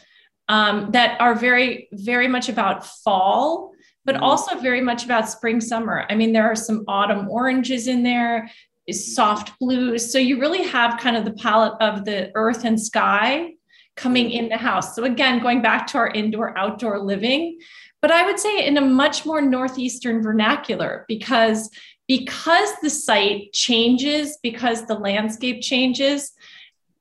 um, 0.48 0.92
that 0.92 1.20
are 1.20 1.36
very, 1.36 1.90
very 1.92 2.28
much 2.28 2.50
about 2.50 2.86
fall, 2.86 3.72
but 4.06 4.16
mm-hmm. 4.16 4.24
also 4.24 4.58
very 4.60 4.82
much 4.82 5.06
about 5.06 5.30
spring, 5.30 5.62
summer. 5.62 6.06
I 6.10 6.16
mean, 6.16 6.34
there 6.34 6.50
are 6.50 6.56
some 6.56 6.86
autumn 6.88 7.30
oranges 7.30 7.88
in 7.88 8.04
there, 8.04 8.50
soft 8.92 9.58
blues. 9.60 10.12
So 10.12 10.18
you 10.18 10.40
really 10.40 10.64
have 10.64 11.00
kind 11.00 11.16
of 11.16 11.26
the 11.26 11.34
palette 11.34 11.80
of 11.82 12.06
the 12.06 12.32
earth 12.34 12.66
and 12.66 12.82
sky 12.82 13.54
coming 14.00 14.28
mm-hmm. 14.28 14.46
in 14.46 14.50
the 14.50 14.58
house. 14.58 14.96
So 14.96 15.04
again, 15.04 15.42
going 15.42 15.62
back 15.62 15.88
to 15.88 15.98
our 15.98 16.10
indoor 16.10 16.58
outdoor 16.58 17.00
living, 17.00 17.60
but 18.02 18.12
I 18.12 18.26
would 18.26 18.40
say 18.40 18.66
in 18.66 18.78
a 18.78 18.82
much 18.82 19.26
more 19.26 19.42
northeastern 19.42 20.24
vernacular 20.24 21.06
because 21.08 21.70
because 22.08 22.70
the 22.82 22.90
site 22.90 23.54
changes 23.54 24.40
because 24.42 24.88
the 24.88 24.96
landscape 24.96 25.62
changes 25.62 26.32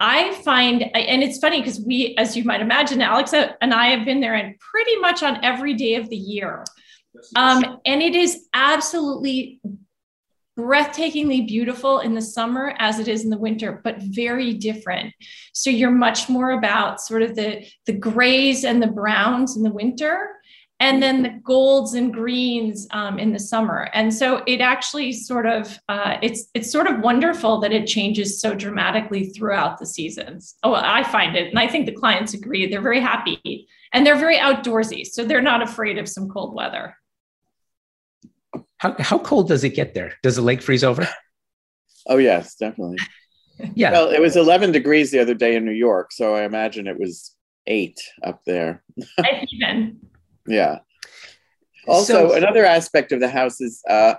I 0.01 0.33
find, 0.43 0.83
and 0.95 1.23
it's 1.23 1.39
funny 1.39 1.61
because 1.61 1.81
we, 1.81 2.15
as 2.19 2.37
you 2.37 2.45
might 2.45 2.61
imagine, 2.61 3.01
Alex 3.03 3.33
and 3.33 3.75
I 3.75 3.87
have 3.89 4.05
been 4.05 4.21
there 4.21 4.35
and 4.35 4.57
pretty 4.61 4.97
much 4.99 5.23
on 5.23 5.45
every 5.45 5.75
day 5.75 5.97
of 5.97 6.09
the 6.09 6.17
year. 6.17 6.65
Um, 7.35 7.81
and 7.85 8.01
it 8.01 8.15
is 8.15 8.47
absolutely 8.55 9.61
breathtakingly 10.59 11.47
beautiful 11.47 12.01
in 12.01 12.15
the 12.15 12.21
summer 12.21 12.75
as 12.79 12.99
it 12.99 13.07
is 13.07 13.23
in 13.23 13.31
the 13.31 13.39
winter, 13.39 13.81
but 13.85 14.03
very 14.03 14.53
different. 14.53 15.15
So 15.53 15.71
you're 15.71 15.91
much 15.91 16.29
more 16.29 16.51
about 16.51 17.01
sort 17.01 17.23
of 17.23 17.37
the, 17.37 17.65
the 17.87 17.93
grays 17.93 18.65
and 18.65 18.83
the 18.83 18.89
browns 18.89 19.57
in 19.57 19.63
the 19.63 19.71
winter 19.71 20.31
and 20.81 21.03
then 21.03 21.23
the 21.23 21.41
golds 21.43 21.95
and 21.95 22.13
greens 22.13 22.87
um, 22.93 23.19
in 23.19 23.33
the 23.33 23.39
summer. 23.39 23.89
And 23.95 24.15
so 24.15 24.43
it 24.47 24.61
actually 24.61 25.13
sort 25.13 25.47
of 25.47 25.79
uh, 25.89 26.19
it's 26.23 26.49
it's 26.55 26.71
sort 26.71 26.87
of 26.87 27.01
wonderful 27.01 27.61
that 27.61 27.73
it 27.73 27.87
changes 27.87 28.41
so 28.41 28.55
dramatically 28.55 29.31
throughout 29.31 29.79
the 29.79 29.87
seasons. 29.87 30.55
Oh, 30.63 30.75
I 30.75 31.03
find 31.03 31.37
it, 31.37 31.49
and 31.49 31.59
I 31.59 31.67
think 31.67 31.87
the 31.87 31.93
clients 31.93 32.35
agree. 32.35 32.69
They're 32.69 32.81
very 32.81 33.01
happy, 33.01 33.67
and 33.93 34.07
they're 34.07 34.17
very 34.17 34.39
outdoorsy, 34.39 35.05
so 35.05 35.25
they're 35.25 35.43
not 35.43 35.63
afraid 35.63 35.99
of 35.99 36.09
some 36.09 36.29
cold 36.29 36.55
weather. 36.55 36.95
How 38.79 38.95
how 38.99 39.19
cold 39.19 39.49
does 39.49 39.65
it 39.65 39.71
get 39.71 39.95
there? 39.95 40.15
Does 40.23 40.37
the 40.37 40.43
lake 40.43 40.63
freeze 40.63 40.85
over? 40.85 41.09
Oh 42.11 42.17
yes, 42.17 42.55
definitely. 42.55 42.97
yeah. 43.75 43.91
Well, 43.91 44.09
it 44.09 44.19
was 44.19 44.35
11 44.35 44.73
degrees 44.73 45.11
the 45.11 45.19
other 45.19 45.35
day 45.35 45.57
in 45.57 45.67
New 45.67 45.73
York, 45.73 46.11
so 46.11 46.35
I 46.35 46.45
imagine 46.45 46.87
it 46.87 46.99
was 46.99 47.35
eight 47.67 48.01
up 48.25 48.41
there. 48.47 48.83
even. 49.53 50.01
Yeah. 50.47 50.79
Also, 51.87 52.31
so, 52.31 52.35
another 52.35 52.65
aspect 52.65 53.13
of 53.13 53.21
the 53.21 53.29
house 53.29 53.61
is 53.61 53.83
uh, 53.91 54.15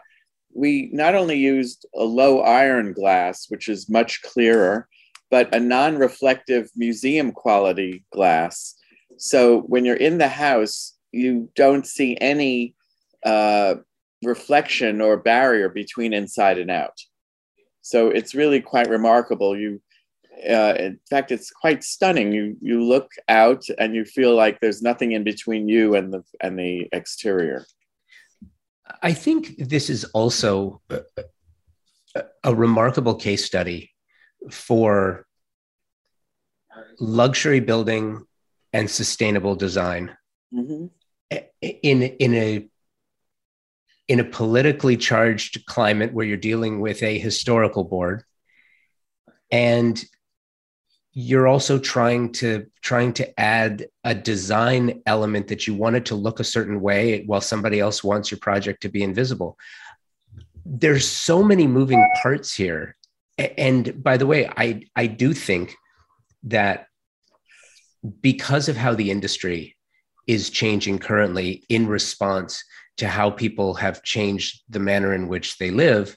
we 0.54 0.89
not 0.94 1.16
only 1.16 1.38
used 1.38 1.86
a 1.96 2.04
low 2.04 2.42
iron 2.42 2.94
glass, 2.94 3.46
which 3.50 3.68
is 3.68 3.89
much 3.89 4.22
clearer, 4.22 4.88
but 5.30 5.54
a 5.54 5.60
non 5.60 5.98
reflective 5.98 6.70
museum 6.75 7.32
quality 7.32 8.04
glass. 8.12 8.75
So 9.18 9.62
when 9.62 9.86
you're 9.86 9.96
in 9.96 10.18
the 10.18 10.28
house, 10.28 10.96
you 11.12 11.50
don't 11.56 11.86
see 11.86 12.18
any 12.20 12.75
uh, 13.24 13.75
reflection 14.24 15.02
or 15.02 15.18
barrier 15.18 15.70
between 15.70 16.14
inside 16.14 16.58
and 16.58 16.72
out. 16.72 16.98
So 17.82 18.10
it's 18.10 18.36
really 18.36 18.62
quite 18.62 18.90
remarkable. 18.90 19.58
You 19.58 19.82
uh, 20.48 20.74
in 20.80 21.00
fact, 21.10 21.32
it's 21.32 21.52
quite 21.52 21.84
stunning. 21.84 22.32
You 22.32 22.56
you 22.62 22.84
look 22.84 23.12
out 23.28 23.64
and 23.78 23.94
you 23.94 24.06
feel 24.06 24.36
like 24.36 24.60
there's 24.60 24.82
nothing 24.82 25.12
in 25.12 25.24
between 25.24 25.68
you 25.68 25.96
and 25.96 26.14
the 26.14 26.24
and 26.42 26.58
the 26.58 26.88
exterior. 26.94 27.66
I 29.02 29.14
think 29.14 29.56
this 29.58 29.90
is 29.90 30.06
also 30.06 30.82
a, 30.90 32.24
a 32.44 32.56
remarkable 32.56 33.16
case 33.16 33.46
study 33.46 33.92
for 34.50 35.26
luxury 37.00 37.60
building 37.60 38.26
and 38.74 38.90
sustainable 38.90 39.56
design 39.56 40.16
mm-hmm. 40.54 40.86
in 41.62 42.04
in 42.04 42.34
a 42.34 42.70
in 44.10 44.20
a 44.20 44.24
politically 44.24 44.98
charged 44.98 45.63
climate 45.68 46.12
where 46.12 46.25
you're 46.25 46.36
dealing 46.36 46.82
with 46.82 47.04
a 47.04 47.20
historical 47.20 47.84
board. 47.84 48.24
And 49.51 50.04
you're 51.13 51.48
also 51.48 51.78
trying 51.80 52.32
to 52.32 52.66
trying 52.82 53.13
to 53.13 53.39
add 53.39 53.86
a 54.04 54.16
design 54.16 55.01
element 55.06 55.48
that 55.48 55.68
you 55.68 55.75
want 55.75 55.96
it 55.96 56.06
to 56.06 56.16
look 56.16 56.39
a 56.39 56.44
certain 56.44 56.82
way 56.82 57.24
while 57.25 57.42
somebody 57.42 57.80
else 57.80 58.04
wants 58.04 58.32
your 58.32 58.39
project 58.39 58.82
to 58.82 58.89
be 58.89 59.04
invisible. 59.04 59.58
There's 60.66 61.08
so 61.08 61.44
many 61.44 61.68
moving 61.68 62.06
parts 62.22 62.54
here. 62.56 62.96
And 63.38 64.04
by 64.04 64.18
the 64.18 64.28
way 64.28 64.50
i 64.58 64.84
i 64.96 65.08
do 65.08 65.34
think 65.34 65.75
that 66.44 66.88
because 68.22 68.70
of 68.70 68.75
how 68.78 68.94
the 68.96 69.12
industry 69.12 69.78
is 70.28 70.50
changing 70.50 71.00
currently 71.00 71.63
in 71.70 71.88
response 71.88 72.63
to 73.00 73.08
how 73.08 73.29
people 73.29 73.74
have 73.74 74.03
changed 74.03 74.62
the 74.70 74.79
manner 74.79 75.13
in 75.13 75.27
which 75.27 75.58
they 75.58 75.72
live 75.72 76.15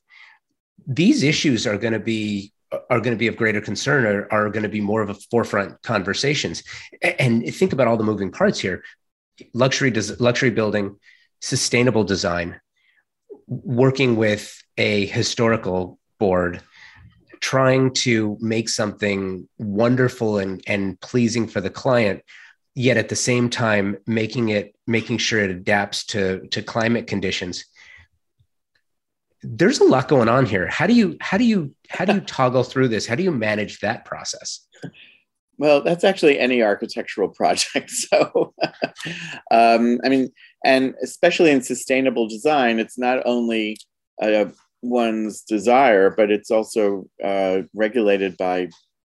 these 0.86 1.22
issues 1.22 1.66
are 1.66 1.78
going 1.78 1.92
to 1.92 2.00
be 2.00 2.52
are 2.88 3.00
going 3.00 3.14
to 3.14 3.18
be 3.18 3.26
of 3.26 3.36
greater 3.36 3.60
concern 3.60 4.06
are, 4.06 4.32
are 4.32 4.50
going 4.50 4.62
to 4.62 4.68
be 4.68 4.80
more 4.80 5.02
of 5.02 5.10
a 5.10 5.14
forefront 5.30 5.80
conversations. 5.82 6.62
And 7.18 7.54
think 7.54 7.72
about 7.72 7.86
all 7.86 7.98
the 7.98 8.04
moving 8.04 8.32
parts 8.32 8.58
here. 8.58 8.82
Luxury 9.52 9.90
does 9.90 10.20
luxury 10.20 10.50
building 10.50 10.96
sustainable 11.40 12.04
design 12.04 12.60
working 13.46 14.16
with 14.16 14.62
a 14.78 15.06
historical 15.06 15.98
board 16.18 16.62
trying 17.40 17.92
to 17.92 18.38
make 18.40 18.68
something 18.68 19.48
wonderful 19.58 20.38
and, 20.38 20.62
and 20.66 20.98
pleasing 21.00 21.48
for 21.48 21.60
the 21.60 21.68
client 21.68 22.22
yet 22.74 22.96
at 22.96 23.08
the 23.08 23.16
same 23.16 23.50
time 23.50 23.98
making 24.06 24.48
it 24.48 24.74
making 24.86 25.18
sure 25.18 25.40
it 25.40 25.50
adapts 25.50 26.04
to 26.06 26.46
to 26.48 26.62
climate 26.62 27.06
conditions. 27.06 27.64
There's 29.42 29.80
a 29.80 29.84
lot 29.84 30.08
going 30.08 30.28
on 30.28 30.46
here. 30.46 30.68
How 30.68 30.86
do 30.86 30.94
you 30.94 31.16
how 31.20 31.36
do 31.36 31.44
you 31.44 31.74
how 31.88 32.04
do 32.04 32.14
you 32.14 32.20
toggle 32.26 32.64
through 32.64 32.88
this? 32.88 33.06
How 33.06 33.14
do 33.14 33.22
you 33.22 33.32
manage 33.32 33.80
that 33.80 34.04
process? 34.04 34.66
Well 35.58 35.82
that's 35.82 36.04
actually 36.04 36.38
any 36.38 36.62
architectural 36.62 37.28
project. 37.28 37.90
So 38.10 38.54
um, 39.50 40.00
i 40.04 40.08
mean 40.08 40.30
and 40.64 40.94
especially 41.02 41.50
in 41.50 41.62
sustainable 41.62 42.28
design 42.28 42.78
it's 42.78 42.98
not 42.98 43.22
only 43.24 43.76
uh, 44.20 44.46
one's 44.82 45.42
desire 45.42 46.10
but 46.10 46.30
it's 46.30 46.50
also 46.50 47.06
uh, 47.22 47.62
regulated 47.74 48.36
by 48.36 48.68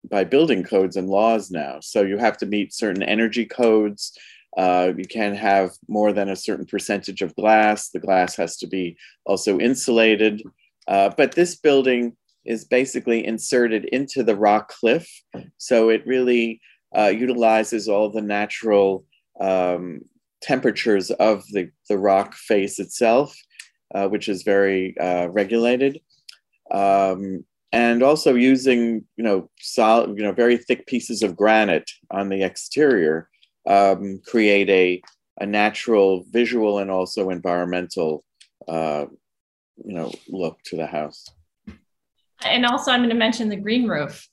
by 0.10 0.24
building 0.24 0.64
codes 0.64 0.96
and 0.96 1.10
laws 1.10 1.52
now. 1.52 1.80
So 1.82 2.02
you 2.02 2.18
have 2.18 2.38
to 2.38 2.46
meet 2.46 2.74
certain 2.74 3.04
energy 3.04 3.46
codes. 3.46 4.18
Uh, 4.58 4.92
you 4.98 5.06
can't 5.06 5.38
have 5.38 5.72
more 5.88 6.14
than 6.14 6.30
a 6.30 6.36
certain 6.36 6.66
percentage 6.66 7.22
of 7.22 7.36
glass. 7.36 7.90
The 7.90 8.00
glass 8.00 8.36
has 8.36 8.58
to 8.58 8.68
be 8.68 8.98
also 9.26 9.60
insulated. 9.60 10.44
Uh, 10.88 11.10
but 11.16 11.34
this 11.34 11.56
building 11.56 12.16
is 12.46 12.66
basically 12.66 13.26
inserted 13.26 13.86
into 13.86 14.24
the 14.24 14.36
rock 14.36 14.70
cliff. 14.70 15.10
So 15.58 15.90
it 15.90 16.06
really 16.06 16.60
uh, 16.96 17.08
utilizes 17.08 17.88
all 17.88 18.10
the 18.10 18.22
natural 18.22 19.06
um, 19.40 20.02
temperatures 20.42 21.10
of 21.12 21.44
the, 21.52 21.72
the 21.90 21.98
rock 21.98 22.36
face 22.36 22.80
itself, 22.80 23.36
uh, 23.96 24.08
which 24.08 24.28
is 24.28 24.44
very 24.44 24.96
uh, 25.00 25.28
regulated. 25.30 26.00
Um, 26.70 27.46
and 27.74 28.04
also 28.04 28.36
using 28.36 29.04
you 29.18 29.24
know 29.24 29.50
solid 29.60 30.16
you 30.18 30.24
know 30.24 30.32
very 30.32 30.56
thick 30.56 30.86
pieces 30.86 31.24
of 31.24 31.36
granite 31.36 31.90
on 32.12 32.30
the 32.30 32.44
exterior 32.44 33.28
um, 33.68 34.22
create 34.26 34.70
a 34.70 35.02
a 35.42 35.46
natural 35.46 36.24
visual 36.30 36.80
and 36.80 36.92
also 36.92 37.30
environmental 37.30 38.24
uh, 38.68 39.06
you 39.84 39.94
know 39.94 40.12
look 40.30 40.62
to 40.64 40.78
the 40.78 40.86
house. 40.86 41.26
And 42.46 42.66
also 42.66 42.92
i'm 42.92 43.00
going 43.00 43.10
to 43.10 43.16
mention 43.16 43.50
the 43.50 43.58
green 43.58 43.88
roof. 43.88 44.30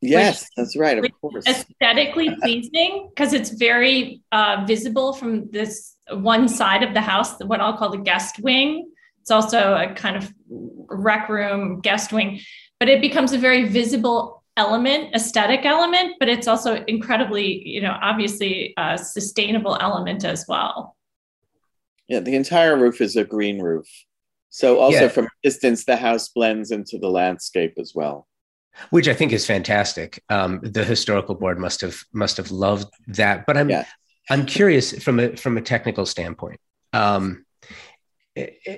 Yes 0.00 0.42
which, 0.42 0.48
that's 0.56 0.76
right 0.76 0.98
of 0.98 1.20
course. 1.20 1.46
aesthetically 1.46 2.36
pleasing 2.42 3.08
because 3.10 3.32
it's 3.32 3.50
very 3.50 4.20
uh, 4.32 4.64
visible 4.66 5.14
from 5.14 5.50
this 5.50 5.94
one 6.10 6.48
side 6.48 6.82
of 6.82 6.92
the 6.92 7.00
house 7.00 7.38
what 7.40 7.60
i'll 7.60 7.76
call 7.76 7.90
the 7.90 7.98
guest 7.98 8.40
wing. 8.40 8.90
It's 9.20 9.30
also 9.30 9.74
a 9.74 9.94
kind 9.94 10.16
of 10.16 10.34
rec 10.88 11.30
room 11.30 11.80
guest 11.80 12.12
wing 12.12 12.40
but 12.84 12.90
it 12.90 13.00
becomes 13.00 13.32
a 13.32 13.38
very 13.38 13.66
visible 13.66 14.44
element 14.58 15.14
aesthetic 15.14 15.64
element 15.64 16.16
but 16.20 16.28
it's 16.28 16.46
also 16.46 16.84
incredibly 16.86 17.66
you 17.66 17.80
know 17.80 17.96
obviously 18.02 18.74
a 18.76 18.98
sustainable 18.98 19.78
element 19.80 20.22
as 20.22 20.44
well. 20.46 20.94
Yeah 22.08 22.20
the 22.20 22.34
entire 22.34 22.76
roof 22.76 23.00
is 23.00 23.16
a 23.16 23.24
green 23.24 23.58
roof. 23.58 23.88
So 24.50 24.80
also 24.80 25.04
yeah. 25.04 25.08
from 25.08 25.28
distance 25.42 25.86
the 25.86 25.96
house 25.96 26.28
blends 26.28 26.70
into 26.70 26.98
the 26.98 27.08
landscape 27.08 27.72
as 27.78 27.94
well. 27.94 28.28
Which 28.90 29.08
i 29.08 29.14
think 29.14 29.32
is 29.32 29.46
fantastic. 29.46 30.22
Um, 30.28 30.60
the 30.62 30.84
historical 30.84 31.34
board 31.34 31.58
must 31.58 31.80
have 31.80 32.02
must 32.12 32.36
have 32.36 32.50
loved 32.50 32.92
that 33.06 33.46
but 33.46 33.56
i'm 33.56 33.70
yeah. 33.70 33.86
i'm 34.28 34.44
curious 34.44 34.92
from 35.02 35.20
a 35.20 35.34
from 35.36 35.56
a 35.56 35.62
technical 35.62 36.04
standpoint. 36.04 36.60
Um, 36.92 37.46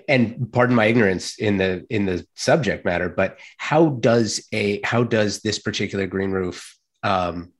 and 0.08 0.52
pardon 0.52 0.76
my 0.76 0.84
ignorance 0.84 1.38
in 1.38 1.56
the 1.56 1.86
in 1.88 2.04
the 2.04 2.26
subject 2.34 2.84
matter 2.84 3.08
but 3.08 3.38
how 3.56 3.88
does 3.88 4.46
a 4.52 4.80
how 4.84 5.02
does 5.02 5.40
this 5.40 5.58
particular 5.58 6.06
green 6.06 6.30
roof 6.30 6.76
um, 7.02 7.52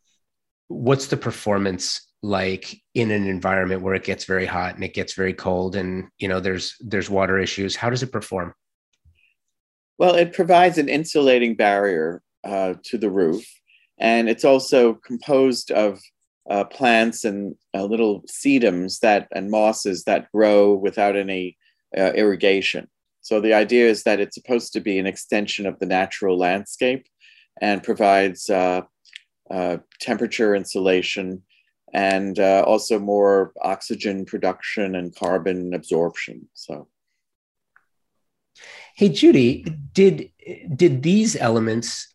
what's 0.68 1.06
the 1.06 1.16
performance 1.16 2.06
like 2.22 2.80
in 2.94 3.11
an 3.11 3.26
environment 3.26 3.82
where 3.82 3.94
it 3.94 4.04
gets 4.04 4.24
very 4.24 4.46
hot 4.46 4.74
and 4.74 4.82
it 4.82 4.94
gets 4.94 5.12
very 5.14 5.32
cold 5.32 5.76
and 5.76 6.09
you 6.18 6.28
know 6.28 6.40
there's 6.40 6.74
there's 6.80 7.11
water 7.11 7.38
issues? 7.38 7.76
How 7.76 7.90
does 7.90 8.02
it 8.02 8.12
perform? 8.12 8.52
Well 9.98 10.14
it 10.14 10.32
provides 10.32 10.78
an 10.78 10.88
insulating 10.88 11.54
barrier 11.54 12.22
uh, 12.44 12.74
to 12.85 12.98
the 12.98 13.11
roof 13.11 13.44
and 13.98 14.28
it's 14.28 14.44
also 14.44 14.94
composed 14.94 15.70
of 15.70 16.00
uh, 16.48 16.64
plants 16.64 17.24
and 17.24 17.54
uh, 17.74 17.85
little 17.85 18.22
sedums 18.22 19.00
that 19.00 19.28
and 19.32 19.50
mosses 19.50 20.04
that 20.04 20.30
grow 20.32 20.74
without 20.74 21.16
any 21.16 21.56
uh, 21.96 22.12
irrigation. 22.14 22.88
So 23.20 23.40
the 23.40 23.55
idea 23.55 23.88
is 23.88 24.05
that 24.05 24.20
it's 24.20 24.37
supposed 24.37 24.72
to 24.75 24.81
be 24.81 24.99
an 24.99 25.07
extension 25.07 25.66
of 25.66 25.79
the 25.79 25.87
natural 25.87 26.38
landscape 26.38 27.07
and 27.61 27.83
provides 27.83 28.49
uh, 28.49 28.83
uh, 29.51 29.79
temperature 30.01 30.55
insulation 30.55 31.42
and 31.92 32.38
uh, 32.38 32.62
also 32.66 32.99
more 32.99 33.53
oxygen 33.62 34.25
production 34.25 34.94
and 34.94 35.14
carbon 35.14 35.72
absorption. 35.75 36.49
So, 36.55 36.88
hey 38.94 39.09
Judy, 39.09 39.64
did 39.92 40.31
did 40.75 41.03
these 41.03 41.37
elements 41.37 42.14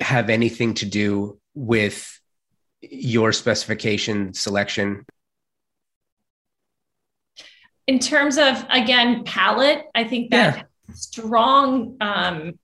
have 0.00 0.30
anything 0.30 0.74
to 0.74 0.86
do 0.86 1.38
with 1.54 2.20
your 2.80 3.32
specification 3.32 4.32
selection 4.34 5.04
in 7.88 7.98
terms 7.98 8.36
of 8.36 8.64
again 8.68 9.24
palette, 9.24 9.86
I 9.94 10.04
think 10.04 10.30
that 10.30 10.56
yeah. 10.56 10.94
strong 10.94 11.96
um, 12.00 12.58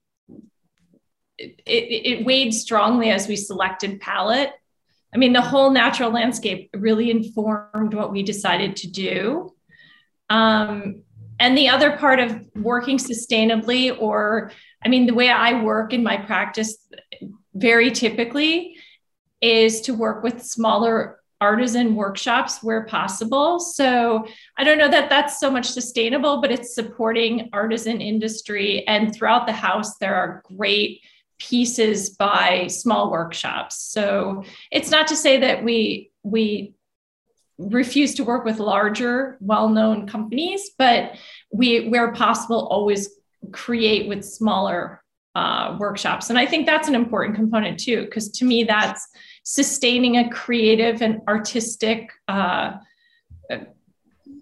it, 1.38 1.56
it, 1.66 2.18
it 2.18 2.26
weighed 2.26 2.54
strongly 2.54 3.10
as 3.10 3.26
we 3.26 3.34
selected 3.34 4.00
palette. 4.00 4.52
I 5.12 5.16
mean, 5.16 5.32
the 5.32 5.40
whole 5.40 5.70
natural 5.70 6.10
landscape 6.10 6.70
really 6.74 7.10
informed 7.10 7.94
what 7.94 8.12
we 8.12 8.22
decided 8.22 8.76
to 8.76 8.90
do. 8.90 9.54
Um, 10.28 11.02
and 11.40 11.56
the 11.56 11.68
other 11.68 11.96
part 11.96 12.20
of 12.20 12.44
working 12.54 12.98
sustainably, 12.98 13.96
or 13.98 14.52
I 14.84 14.88
mean, 14.88 15.06
the 15.06 15.14
way 15.14 15.30
I 15.30 15.62
work 15.62 15.92
in 15.92 16.02
my 16.02 16.18
practice 16.18 16.76
very 17.54 17.90
typically 17.90 18.76
is 19.40 19.82
to 19.82 19.94
work 19.94 20.22
with 20.22 20.44
smaller 20.44 21.20
artisan 21.50 21.94
workshops 21.94 22.52
where 22.66 22.85
possible. 22.98 23.61
So 23.61 24.26
I 24.59 24.64
don't 24.64 24.80
know 24.83 24.92
that 24.96 25.11
that's 25.11 25.38
so 25.38 25.50
much 25.57 25.68
sustainable, 25.78 26.35
but 26.42 26.52
it's 26.54 26.74
supporting 26.80 27.50
artisan 27.52 27.98
industry. 28.00 28.70
And 28.92 29.02
throughout 29.12 29.46
the 29.46 29.59
house, 29.68 29.90
there 29.98 30.16
are 30.22 30.42
great 30.57 30.92
pieces 31.38 32.11
by 32.26 32.68
small 32.68 33.04
workshops. 33.11 33.74
So 33.94 34.44
it's 34.70 34.90
not 34.90 35.07
to 35.09 35.16
say 35.16 35.35
that 35.40 35.62
we 35.66 36.11
we 36.22 36.74
refuse 37.59 38.14
to 38.14 38.24
work 38.24 38.44
with 38.44 38.59
larger, 38.59 39.37
well-known 39.40 40.07
companies, 40.09 40.62
but 40.76 41.00
we, 41.52 41.88
where 41.88 42.12
possible, 42.12 42.66
always 42.76 43.02
create 43.52 44.09
with 44.09 44.24
smaller 44.24 44.80
uh, 45.37 45.76
workshops. 45.78 46.30
And 46.30 46.38
I 46.38 46.46
think 46.46 46.66
that's 46.66 46.88
an 46.88 46.94
important 46.94 47.37
component 47.37 47.78
too, 47.78 48.04
because 48.04 48.30
to 48.38 48.44
me, 48.44 48.64
that's 48.64 49.07
sustaining 49.44 50.16
a 50.16 50.28
creative 50.28 51.00
and 51.00 51.20
artistic 51.28 52.11
uh, 52.28 52.72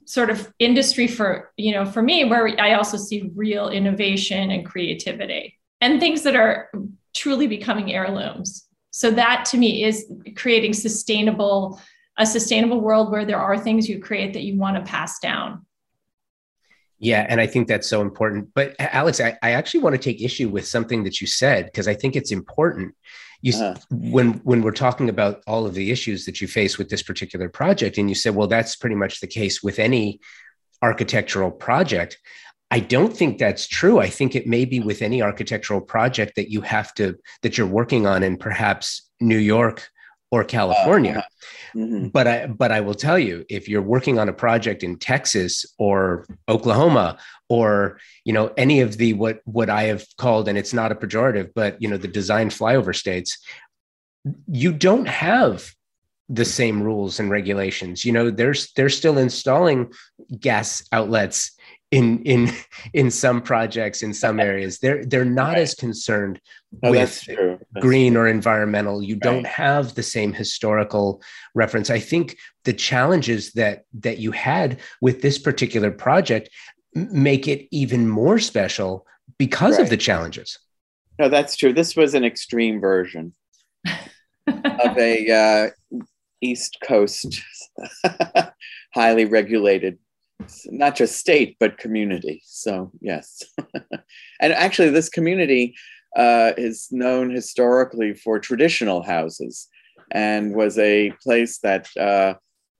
sort 0.04 0.30
of 0.30 0.52
industry 0.58 1.06
for 1.06 1.52
you 1.56 1.72
know 1.72 1.84
for 1.84 2.02
me 2.02 2.24
where 2.24 2.60
i 2.60 2.74
also 2.74 2.96
see 2.96 3.30
real 3.34 3.68
innovation 3.68 4.50
and 4.50 4.66
creativity 4.66 5.58
and 5.80 6.00
things 6.00 6.22
that 6.22 6.36
are 6.36 6.70
truly 7.14 7.46
becoming 7.46 7.92
heirlooms. 7.92 8.66
So 8.90 9.10
that 9.10 9.44
to 9.46 9.58
me 9.58 9.84
is 9.84 10.10
creating 10.36 10.72
sustainable 10.72 11.80
a 12.18 12.26
sustainable 12.26 12.82
world 12.82 13.10
where 13.10 13.24
there 13.24 13.38
are 13.38 13.58
things 13.58 13.88
you 13.88 13.98
create 13.98 14.34
that 14.34 14.42
you 14.42 14.58
want 14.58 14.76
to 14.76 14.82
pass 14.82 15.18
down. 15.18 15.64
Yeah, 16.98 17.24
and 17.26 17.40
I 17.40 17.46
think 17.46 17.68
that's 17.68 17.88
so 17.88 18.02
important. 18.02 18.50
But 18.54 18.76
Alex, 18.78 19.18
I, 19.18 19.38
I 19.42 19.52
actually 19.52 19.80
want 19.80 19.94
to 19.94 19.98
take 19.98 20.20
issue 20.20 20.50
with 20.50 20.68
something 20.68 21.04
that 21.04 21.22
you 21.22 21.26
said 21.26 21.64
because 21.64 21.88
I 21.88 21.94
think 21.94 22.14
it's 22.14 22.30
important 22.30 22.94
you 23.42 23.52
uh-huh. 23.54 23.74
when 23.90 24.34
when 24.44 24.62
we're 24.62 24.70
talking 24.70 25.08
about 25.08 25.42
all 25.46 25.66
of 25.66 25.74
the 25.74 25.90
issues 25.90 26.24
that 26.24 26.40
you 26.40 26.48
face 26.48 26.78
with 26.78 26.88
this 26.88 27.02
particular 27.02 27.48
project 27.48 27.98
and 27.98 28.08
you 28.08 28.14
said 28.14 28.34
well 28.34 28.48
that's 28.48 28.76
pretty 28.76 28.96
much 28.96 29.20
the 29.20 29.26
case 29.26 29.62
with 29.62 29.78
any 29.78 30.20
architectural 30.80 31.50
project 31.50 32.18
i 32.70 32.80
don't 32.80 33.14
think 33.16 33.38
that's 33.38 33.66
true 33.66 33.98
i 33.98 34.08
think 34.08 34.34
it 34.34 34.46
may 34.46 34.64
be 34.64 34.80
with 34.80 35.02
any 35.02 35.20
architectural 35.20 35.80
project 35.80 36.36
that 36.36 36.50
you 36.50 36.60
have 36.60 36.94
to 36.94 37.18
that 37.42 37.58
you're 37.58 37.66
working 37.66 38.06
on 38.06 38.22
in 38.22 38.36
perhaps 38.36 39.10
new 39.20 39.38
york 39.38 39.90
or 40.32 40.42
California. 40.42 41.18
Uh, 41.18 41.28
Mm-hmm. 41.74 42.08
But 42.08 42.26
I 42.26 42.46
but 42.46 42.70
I 42.70 42.80
will 42.80 42.94
tell 42.94 43.18
you, 43.18 43.44
if 43.48 43.68
you're 43.68 43.82
working 43.82 44.18
on 44.18 44.28
a 44.28 44.32
project 44.32 44.82
in 44.82 44.98
Texas 44.98 45.64
or 45.78 46.26
Oklahoma 46.48 47.18
or 47.48 47.98
you 48.24 48.32
know 48.32 48.52
any 48.56 48.80
of 48.80 48.98
the 48.98 49.14
what 49.14 49.40
what 49.44 49.70
I 49.70 49.84
have 49.84 50.04
called, 50.18 50.48
and 50.48 50.58
it's 50.58 50.74
not 50.74 50.92
a 50.92 50.94
pejorative, 50.94 51.52
but 51.54 51.80
you 51.80 51.88
know 51.88 51.96
the 51.96 52.08
design 52.08 52.50
flyover 52.50 52.94
states, 52.94 53.38
you 54.46 54.72
don't 54.72 55.08
have 55.08 55.72
the 56.28 56.44
same 56.44 56.82
rules 56.82 57.18
and 57.18 57.30
regulations. 57.30 58.04
You 58.04 58.12
know, 58.12 58.30
there's 58.30 58.72
they're 58.74 58.90
still 58.90 59.16
installing 59.18 59.92
gas 60.38 60.86
outlets 60.92 61.52
in 61.92 62.22
in 62.24 62.50
in 62.94 63.10
some 63.10 63.40
projects 63.40 64.02
in 64.02 64.12
some 64.12 64.40
areas 64.40 64.78
they're 64.80 65.04
they're 65.04 65.24
not 65.24 65.50
right. 65.50 65.58
as 65.58 65.74
concerned 65.74 66.40
oh, 66.82 66.90
with 66.90 67.28
green 67.80 68.16
or 68.16 68.28
environmental. 68.28 69.02
You 69.02 69.14
right. 69.14 69.22
don't 69.22 69.46
have 69.46 69.94
the 69.94 70.02
same 70.02 70.32
historical 70.32 71.22
reference. 71.54 71.90
I 71.90 72.00
think 72.00 72.36
the 72.64 72.72
challenges 72.72 73.52
that 73.52 73.84
that 74.00 74.18
you 74.18 74.32
had 74.32 74.80
with 75.00 75.22
this 75.22 75.38
particular 75.38 75.90
project 75.90 76.50
make 76.94 77.48
it 77.48 77.68
even 77.70 78.08
more 78.08 78.38
special 78.38 79.06
because 79.38 79.76
right. 79.76 79.82
of 79.82 79.90
the 79.90 79.96
challenges. 79.96 80.58
No 81.18 81.28
that's 81.28 81.56
true. 81.56 81.72
This 81.72 81.96
was 81.96 82.14
an 82.14 82.24
extreme 82.24 82.80
version 82.80 83.34
of 84.46 84.98
a 84.98 85.30
uh, 85.30 86.00
east 86.40 86.78
coast 86.84 87.40
highly 88.94 89.24
regulated 89.24 89.98
not 90.66 90.96
just 90.96 91.18
state 91.18 91.56
but 91.60 91.78
community. 91.78 92.42
So 92.44 92.90
yes. 93.00 93.42
And 94.40 94.52
actually 94.52 94.90
this 94.90 95.08
community 95.08 95.74
uh, 96.16 96.52
is 96.56 96.88
known 96.90 97.30
historically 97.30 98.14
for 98.14 98.38
traditional 98.38 99.02
houses 99.02 99.68
and 100.10 100.54
was 100.54 100.78
a 100.78 101.12
place 101.22 101.58
that 101.58 101.88
uh, 101.96 102.34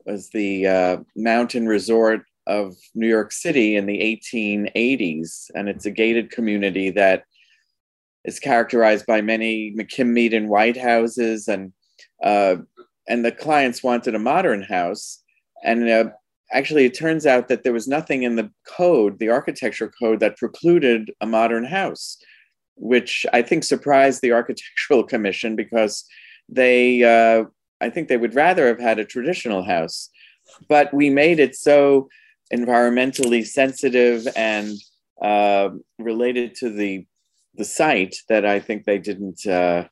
was 0.05 0.31
the 0.31 0.67
uh, 0.67 0.97
mountain 1.17 1.67
resort 1.67 2.23
of 2.49 2.75
new 2.97 3.07
york 3.07 3.31
city 3.31 3.77
in 3.77 3.87
the 3.87 4.01
1880s 4.01 5.49
and 5.55 5.69
it's 5.69 5.87
a 5.87 5.93
gated 5.93 6.29
community 6.33 6.91
that 6.91 7.23
is 8.25 8.39
characterized 8.39 9.07
by 9.07 9.21
many 9.21 9.73
McKim 9.77 10.09
Mead 10.09 10.35
and 10.35 10.49
White 10.49 10.77
houses 10.77 11.49
and 11.49 11.73
uh, 12.23 12.57
and 13.09 13.25
the 13.25 13.33
clients 13.33 13.83
wanted 13.83 14.15
a 14.15 14.21
modern 14.21 14.63
house. 14.63 15.23
And 15.65 15.89
uh, 15.89 16.05
actually, 16.53 16.85
it 16.85 16.95
turns 16.95 17.27
out 17.27 17.49
that 17.49 17.65
there 17.65 17.73
was 17.73 17.89
nothing 17.89 18.23
in 18.23 18.37
the 18.37 18.51
code, 18.67 19.19
the 19.19 19.31
architecture 19.31 19.93
code, 20.01 20.21
that 20.21 20.37
precluded 20.37 21.11
a 21.21 21.27
modern 21.27 21.65
house, 21.65 22.19
which 22.77 23.27
I 23.33 23.43
think 23.43 23.65
surprised 23.65 24.23
the 24.23 24.33
Architectural 24.41 25.05
Commission 25.05 25.57
because 25.57 26.05
they, 26.49 27.03
uh, 27.03 27.45
I 27.81 27.91
think 27.91 28.09
they 28.09 28.17
would 28.17 28.35
rather 28.35 28.67
have 28.67 28.81
had 28.81 28.99
a 28.99 29.05
traditional 29.05 29.63
house. 29.63 30.11
But 30.69 30.93
we 30.93 31.09
made 31.09 31.41
it 31.41 31.57
so 31.57 32.09
environmentally 32.53 33.47
sensitive 33.47 34.29
and 34.37 34.77
uh, 35.23 35.71
related 35.99 36.55
to 36.57 36.71
the 36.71 37.07
the 37.55 37.65
site 37.65 38.17
that 38.29 38.47
I 38.47 38.61
think 38.61 38.85
they 38.85 38.99
didn't. 38.99 39.47
Uh, 39.47 39.85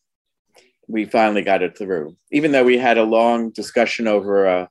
we 0.88 1.04
finally 1.04 1.42
got 1.42 1.62
it 1.62 1.78
through, 1.78 2.16
even 2.32 2.52
though 2.52 2.64
we 2.64 2.78
had 2.78 2.98
a 2.98 3.04
long 3.04 3.50
discussion 3.50 4.08
over 4.08 4.46
a, 4.46 4.70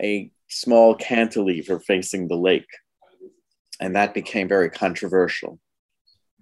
a 0.00 0.30
small 0.48 0.94
cantilever 0.94 1.80
facing 1.80 2.28
the 2.28 2.36
lake. 2.36 2.68
And 3.80 3.94
that 3.94 4.14
became 4.14 4.48
very 4.48 4.70
controversial. 4.70 5.58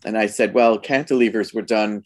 And 0.05 0.17
I 0.17 0.27
said, 0.27 0.55
well, 0.55 0.79
cantilevers 0.79 1.55
were 1.55 1.63
done 1.63 2.03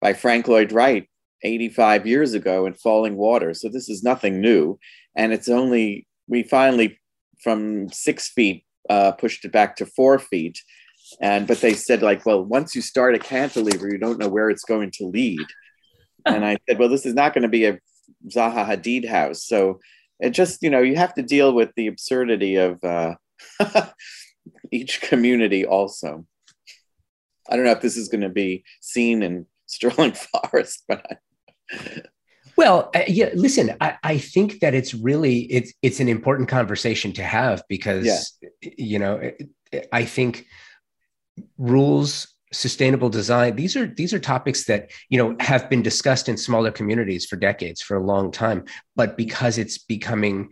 by 0.00 0.12
Frank 0.12 0.48
Lloyd 0.48 0.72
Wright 0.72 1.08
85 1.42 2.06
years 2.06 2.34
ago 2.34 2.66
in 2.66 2.74
Fallingwater. 2.74 3.56
So 3.56 3.68
this 3.68 3.88
is 3.88 4.02
nothing 4.02 4.40
new. 4.40 4.78
And 5.14 5.32
it's 5.32 5.48
only, 5.48 6.06
we 6.28 6.42
finally, 6.42 6.98
from 7.42 7.88
six 7.90 8.28
feet, 8.28 8.64
uh, 8.90 9.12
pushed 9.12 9.44
it 9.44 9.52
back 9.52 9.76
to 9.76 9.86
four 9.86 10.18
feet. 10.18 10.58
And, 11.20 11.46
but 11.46 11.60
they 11.60 11.74
said, 11.74 12.02
like, 12.02 12.26
well, 12.26 12.44
once 12.44 12.74
you 12.74 12.82
start 12.82 13.14
a 13.14 13.18
cantilever, 13.18 13.88
you 13.88 13.98
don't 13.98 14.18
know 14.18 14.28
where 14.28 14.50
it's 14.50 14.64
going 14.64 14.90
to 14.92 15.06
lead. 15.06 15.46
and 16.26 16.44
I 16.44 16.56
said, 16.68 16.78
well, 16.78 16.88
this 16.88 17.06
is 17.06 17.14
not 17.14 17.32
going 17.32 17.42
to 17.42 17.48
be 17.48 17.66
a 17.66 17.78
Zaha 18.28 18.66
Hadid 18.66 19.08
house. 19.08 19.44
So 19.44 19.80
it 20.20 20.30
just 20.30 20.62
you 20.62 20.70
know 20.70 20.80
you 20.80 20.96
have 20.96 21.14
to 21.14 21.22
deal 21.22 21.52
with 21.52 21.70
the 21.76 21.86
absurdity 21.86 22.56
of 22.56 22.82
uh, 22.84 23.14
each 24.72 25.00
community 25.00 25.64
also 25.66 26.26
i 27.48 27.56
don't 27.56 27.64
know 27.64 27.72
if 27.72 27.80
this 27.80 27.96
is 27.96 28.08
going 28.08 28.20
to 28.20 28.28
be 28.28 28.64
seen 28.80 29.22
in 29.22 29.46
sterling 29.66 30.12
forest 30.12 30.84
but 30.88 31.04
I... 31.70 32.02
well 32.56 32.90
uh, 32.94 33.02
yeah 33.08 33.30
listen 33.34 33.76
I, 33.80 33.96
I 34.02 34.18
think 34.18 34.60
that 34.60 34.74
it's 34.74 34.94
really 34.94 35.40
it's 35.40 35.72
it's 35.82 36.00
an 36.00 36.08
important 36.08 36.48
conversation 36.48 37.12
to 37.14 37.22
have 37.22 37.62
because 37.68 38.38
yeah. 38.40 38.70
you 38.78 38.98
know 38.98 39.32
i 39.92 40.04
think 40.04 40.46
rules 41.58 42.35
sustainable 42.52 43.08
design 43.08 43.56
these 43.56 43.76
are 43.76 43.86
these 43.86 44.14
are 44.14 44.18
topics 44.18 44.64
that 44.66 44.90
you 45.08 45.18
know 45.18 45.36
have 45.40 45.68
been 45.68 45.82
discussed 45.82 46.28
in 46.28 46.36
smaller 46.36 46.70
communities 46.70 47.26
for 47.26 47.36
decades 47.36 47.82
for 47.82 47.96
a 47.96 48.02
long 48.04 48.30
time. 48.30 48.64
But 48.94 49.16
because 49.16 49.58
it's 49.58 49.78
becoming 49.78 50.50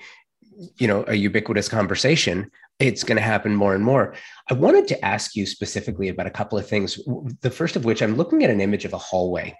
you 0.76 0.88
know 0.88 1.04
a 1.09 1.14
ubiquitous 1.14 1.68
conversation 1.68 2.50
it's 2.80 3.04
going 3.04 3.16
to 3.16 3.22
happen 3.22 3.54
more 3.54 3.72
and 3.72 3.85
more. 3.85 4.14
I 4.50 4.54
wanted 4.54 4.88
to 4.88 5.04
ask 5.04 5.37
you 5.37 5.46
specifically 5.46 6.09
about 6.09 6.26
a 6.26 6.30
couple 6.30 6.59
of 6.59 6.68
things 6.68 6.98
the 7.40 7.50
first 7.50 7.76
of 7.76 7.85
which 7.85 8.02
i'm 8.02 8.16
looking 8.16 8.42
at 8.42 8.50
an 8.50 8.61
image 8.61 8.85
of 8.85 8.92
a 8.92 8.98
hallway 8.98 9.57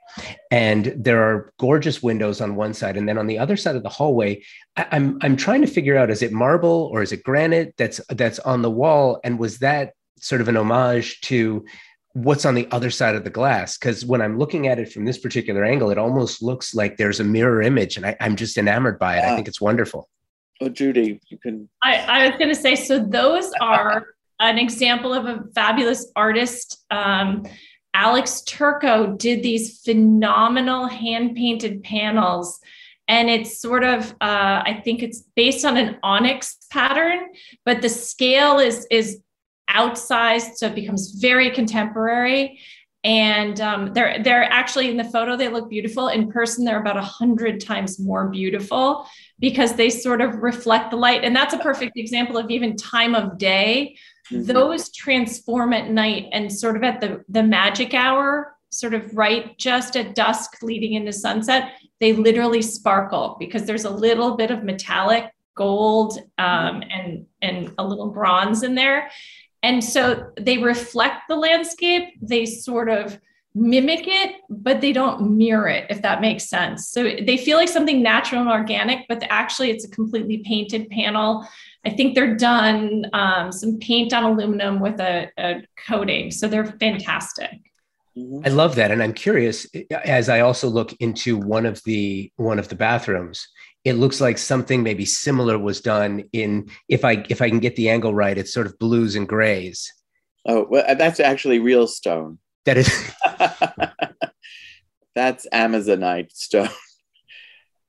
and 0.51 0.93
there 0.97 1.23
are 1.23 1.53
gorgeous 1.59 2.03
windows 2.03 2.41
on 2.41 2.57
one 2.57 2.75
side 2.75 2.97
and 2.97 3.09
then 3.09 3.17
on 3.17 3.29
the 3.29 3.39
other 3.39 3.57
side 3.57 3.77
of 3.77 3.85
the 3.85 3.89
hallway 3.89 4.43
i'm 4.77 5.17
i'm 5.23 5.37
trying 5.37 5.61
to 5.61 5.69
figure 5.69 5.97
out 5.97 6.11
is 6.11 6.23
it 6.23 6.33
marble 6.33 6.91
or 6.93 7.03
is 7.03 7.13
it 7.13 7.23
granite 7.23 7.75
that's 7.79 8.01
that's 8.09 8.41
on 8.41 8.63
the 8.63 8.71
wall? 8.71 9.21
And 9.25 9.39
was 9.39 9.59
that 9.59 9.93
sort 10.19 10.41
of 10.41 10.49
an 10.49 10.57
homage 10.57 11.21
to 11.23 11.65
what's 12.15 12.45
on 12.45 12.55
the 12.55 12.69
other 12.71 12.91
side 12.91 13.17
of 13.17 13.25
the 13.25 13.31
glass. 13.31 13.77
Because 13.77 14.07
when 14.07 14.23
i'm 14.23 14.39
looking 14.39 14.67
at 14.69 14.79
it 14.79 14.91
from 14.91 15.05
this 15.05 15.19
particular 15.19 15.65
angle 15.65 15.91
it 15.91 15.99
almost 15.99 16.43
looks 16.43 16.75
like 16.75 16.97
there's 16.97 17.21
a 17.21 17.25
mirror 17.25 17.61
image 17.61 17.97
and 17.97 18.07
I, 18.07 18.17
am 18.21 18.37
just 18.37 18.57
enamored 18.57 18.99
by 18.99 19.19
it. 19.19 19.25
I 19.25 19.35
think 19.35 19.49
it's 19.49 19.61
wonderful. 19.61 20.09
Oh 20.61 20.69
judy 20.69 21.21
you 21.29 21.39
can 21.39 21.69
i, 21.83 21.97
I 21.97 22.29
was 22.29 22.39
going 22.39 22.49
to 22.49 22.61
say 22.61 22.75
so 22.77 22.99
those 22.99 23.53
are 23.61 24.07
an 24.41 24.59
example 24.59 25.13
of 25.13 25.27
a 25.27 25.45
fabulous 25.55 26.11
artist. 26.17 26.85
Um, 26.91 27.45
alex 27.93 28.43
turco 28.43 29.17
did 29.17 29.43
these 29.43 29.81
phenomenal 29.81 30.87
hand 30.87 31.37
painted 31.37 31.83
panels 31.83 32.61
and 33.07 33.29
it's 33.29 33.61
sort 33.61 33.85
of 33.85 34.11
uh, 34.21 34.63
i 34.65 34.81
think 34.85 35.03
it's 35.03 35.23
based 35.37 35.65
on 35.65 35.77
an 35.77 35.97
onyx 36.03 36.57
pattern 36.71 37.21
but 37.65 37.83
the 37.83 37.89
scale 37.89 38.59
is 38.59 38.87
is 38.91 39.21
outsized, 39.71 40.57
so 40.57 40.67
it 40.67 40.75
becomes 40.75 41.13
very 41.13 41.51
contemporary. 41.51 42.61
And 43.03 43.61
um, 43.61 43.93
they're 43.93 44.23
they're 44.23 44.45
actually 44.45 44.91
in 44.91 44.97
the 44.97 45.05
photo 45.05 45.37
they 45.37 45.49
look 45.49 45.69
beautiful. 45.69 46.09
In 46.09 46.33
person, 46.33 46.65
they're 46.65 46.81
about 46.81 46.97
a 46.97 47.03
hundred 47.03 47.61
times 47.61 48.01
more 48.01 48.29
beautiful 48.29 49.07
because 49.39 49.75
they 49.75 49.91
sort 49.91 50.23
of 50.23 50.37
reflect 50.37 50.91
the 50.91 50.97
light. 50.97 51.23
And 51.23 51.37
that's 51.37 51.53
a 51.53 51.59
perfect 51.59 51.99
example 51.99 52.39
of 52.39 52.51
even 52.51 52.77
time 52.77 53.15
of 53.15 53.37
day. 53.37 53.97
Mm-hmm. 54.33 54.45
Those 54.45 54.91
transform 54.91 55.75
at 55.75 55.91
night 55.91 56.29
and 56.33 56.51
sort 56.51 56.77
of 56.77 56.83
at 56.83 57.03
the 57.03 57.23
the 57.29 57.43
magic 57.43 57.93
hour, 57.93 58.57
sort 58.71 58.95
of 58.95 59.15
right 59.15 59.57
just 59.59 59.97
at 59.97 60.15
dusk, 60.15 60.63
leading 60.63 60.95
into 60.95 61.13
sunset. 61.13 61.73
They 62.01 62.15
literally 62.15 62.63
sparkle 62.63 63.37
because 63.39 63.67
there's 63.67 63.85
a 63.85 63.91
little 63.91 64.35
bit 64.39 64.51
of 64.51 64.65
metallic 64.65 65.31
gold 65.55 66.19
um, 66.39 66.83
and 66.91 67.27
and 67.43 67.73
a 67.77 67.87
little 67.87 68.09
bronze 68.09 68.63
in 68.63 68.75
there 68.75 69.11
and 69.65 69.83
so 69.83 70.31
they 70.39 70.59
reflect 70.59 71.23
the 71.27 71.37
landscape, 71.37 72.05
they 72.21 72.45
sort 72.45 72.91
of 72.91 73.19
mimic 73.55 74.05
it, 74.07 74.37
but 74.51 74.83
they 74.83 74.93
don't 74.93 75.39
mirror 75.39 75.69
it, 75.69 75.87
if 75.89 76.03
that 76.03 76.21
makes 76.21 76.45
sense. 76.45 76.89
So 76.91 77.05
they 77.05 77.39
feel 77.39 77.57
like 77.57 77.71
something 77.71 78.03
natural 78.03 78.43
and 78.43 78.51
organic, 78.51 79.07
but 79.09 79.25
actually 79.31 79.71
it's 79.71 79.87
a 79.87 79.89
completely 79.89 80.39
painted 80.39 80.91
panel. 80.91 81.49
I 81.87 81.91
think 81.91 82.15
they're 82.15 82.37
done 82.37 83.07
um, 83.15 83.51
some 83.53 83.79
paint 83.79 84.13
on 84.13 84.25
aluminum 84.25 84.81
with 84.81 85.01
a, 85.01 85.31
a 85.39 85.63
coating. 85.89 86.31
So 86.31 86.47
they're 86.47 86.67
fantastic. 86.67 87.59
I 88.45 88.49
love 88.49 88.77
that, 88.77 88.93
and 88.93 89.03
I'm 89.03 89.13
curious 89.13 89.67
as 89.91 90.29
I 90.29 90.39
also 90.39 90.69
look 90.69 90.93
into 91.01 91.37
one 91.37 91.67
of 91.67 91.83
the 91.83 92.31
one 92.37 92.61
of 92.61 92.69
the 92.69 92.77
bathrooms 92.77 93.49
it 93.85 93.95
looks 93.95 94.21
like 94.21 94.39
something 94.39 94.83
maybe 94.83 95.05
similar 95.05 95.59
was 95.59 95.81
done 95.81 96.25
in 96.33 96.69
if 96.89 97.05
i 97.05 97.25
if 97.29 97.43
i 97.43 97.49
can 97.49 97.61
get 97.61 97.77
the 97.77 97.89
angle 97.89 98.15
right 98.15 98.39
it's 98.39 98.53
sort 98.53 98.67
of 98.67 98.79
blues 98.79 99.15
and 99.15 99.29
grays. 99.29 99.93
Oh 100.47 100.67
well 100.69 100.85
uh, 100.87 100.95
that's 100.95 101.21
actually 101.21 101.59
real 101.59 101.87
stone. 101.87 102.39
That 102.65 102.77
is 102.79 102.89
that's 105.15 105.47
amazonite 105.53 106.33
stone. 106.33 106.69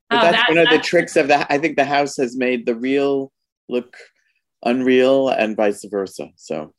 But 0.08 0.18
oh, 0.18 0.22
that's 0.22 0.36
that, 0.36 0.48
one 0.50 0.58
of 0.58 0.70
the 0.70 0.78
tricks 0.78 1.16
of 1.16 1.26
the 1.26 1.52
i 1.52 1.58
think 1.58 1.76
the 1.76 1.84
house 1.84 2.16
has 2.16 2.36
made 2.36 2.64
the 2.64 2.76
real 2.76 3.32
look 3.68 3.96
unreal 4.64 5.30
and 5.30 5.56
vice 5.56 5.84
versa 5.84 6.28
so. 6.36 6.74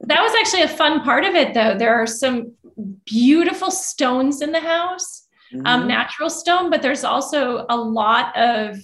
That 0.00 0.22
was 0.22 0.34
actually 0.38 0.62
a 0.62 0.68
fun 0.68 1.02
part 1.02 1.24
of 1.24 1.34
it 1.34 1.52
though. 1.52 1.76
There 1.76 1.94
are 1.94 2.06
some 2.06 2.54
beautiful 3.04 3.70
stones 3.70 4.40
in 4.40 4.52
the 4.52 4.60
house 4.60 5.26
um, 5.52 5.80
mm-hmm. 5.80 5.88
natural 5.88 6.30
stone, 6.30 6.70
but 6.70 6.82
there's 6.82 7.04
also 7.04 7.66
a 7.68 7.76
lot 7.76 8.36
of 8.36 8.78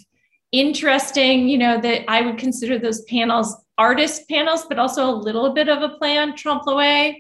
interesting, 0.53 1.49
you 1.49 1.59
know, 1.59 1.81
that 1.81 2.05
I 2.09 2.23
would 2.23 2.39
consider 2.39 2.79
those 2.79 3.03
panels 3.03 3.57
artist 3.79 4.27
panels, 4.29 4.65
but 4.67 4.79
also 4.79 5.07
a 5.07 5.13
little 5.13 5.53
bit 5.53 5.69
of 5.69 5.83
a 5.83 5.91
plan 5.97 6.35
trompe 6.35 7.15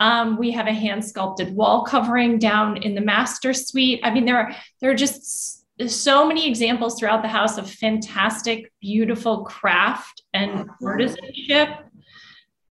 um, 0.00 0.36
we 0.36 0.50
have 0.50 0.66
a 0.66 0.72
hand 0.72 1.04
sculpted 1.04 1.54
wall 1.54 1.84
covering 1.84 2.38
down 2.38 2.78
in 2.78 2.94
the 2.94 3.00
master 3.00 3.52
suite. 3.52 4.00
I 4.02 4.10
mean, 4.10 4.24
there 4.24 4.36
are 4.36 4.54
there 4.80 4.90
are 4.90 4.94
just 4.94 5.64
so 5.88 6.26
many 6.26 6.48
examples 6.48 6.98
throughout 6.98 7.22
the 7.22 7.28
house 7.28 7.58
of 7.58 7.70
fantastic, 7.70 8.72
beautiful 8.80 9.44
craft 9.44 10.22
and 10.32 10.68
artisanship. 10.82 11.78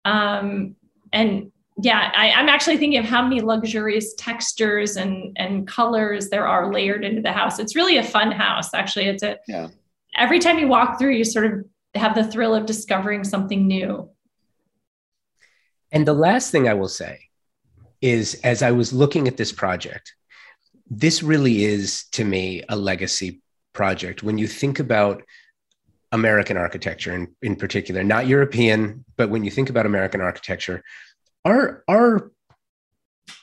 Um, 0.05 0.77
and 1.13 1.52
yeah, 1.81 2.13
I, 2.15 2.29
am 2.29 2.49
actually 2.49 2.77
thinking 2.77 2.99
of 2.99 3.07
how 3.07 3.23
many 3.23 3.41
luxurious 3.41 4.15
textures 4.15 4.97
and 4.97 5.37
and 5.37 5.67
colors 5.67 6.29
there 6.29 6.47
are 6.47 6.73
layered 6.73 7.05
into 7.05 7.23
the 7.23 7.33
house. 7.33 7.59
It's 7.59 7.75
really 7.75 7.97
a 7.97 8.03
fun 8.03 8.31
house. 8.31 8.75
Actually, 8.75 9.07
it's 9.07 9.23
a 9.23 9.39
yeah. 9.49 9.69
Every 10.17 10.39
time 10.39 10.59
you 10.59 10.69
walk 10.69 10.99
through, 10.99 11.13
you 11.13 11.25
sort 11.25 11.47
of 11.47 11.65
have 11.95 12.15
the 12.15 12.25
thrill 12.25 12.55
of 12.55 12.67
discovering 12.67 13.25
something 13.25 13.67
new. 13.67 14.11
And 15.91 16.07
the 16.07 16.15
last 16.15 16.51
thing 16.51 16.69
I 16.69 16.75
will 16.75 16.89
say 16.89 17.21
is 18.01 18.41
as 18.45 18.63
I 18.63 18.73
was 18.73 18.93
looking 18.93 19.29
at 19.29 19.37
this 19.37 19.53
project, 19.53 20.15
this 20.91 21.23
really 21.23 21.65
is 21.65 22.05
to 22.13 22.25
me 22.25 22.63
a 22.69 22.77
legacy 22.77 23.41
project. 23.73 24.23
When 24.23 24.37
you 24.37 24.47
think 24.47 24.79
about 24.79 25.23
American 26.11 26.59
architecture 26.59 27.15
in, 27.15 27.35
in 27.41 27.57
particular, 27.57 28.05
not 28.05 28.27
European, 28.27 29.05
but 29.17 29.31
when 29.31 29.45
you 29.45 29.51
think 29.51 29.71
about 29.71 29.87
American 29.87 30.21
architecture, 30.21 30.83
our, 31.45 31.85
our, 31.89 32.31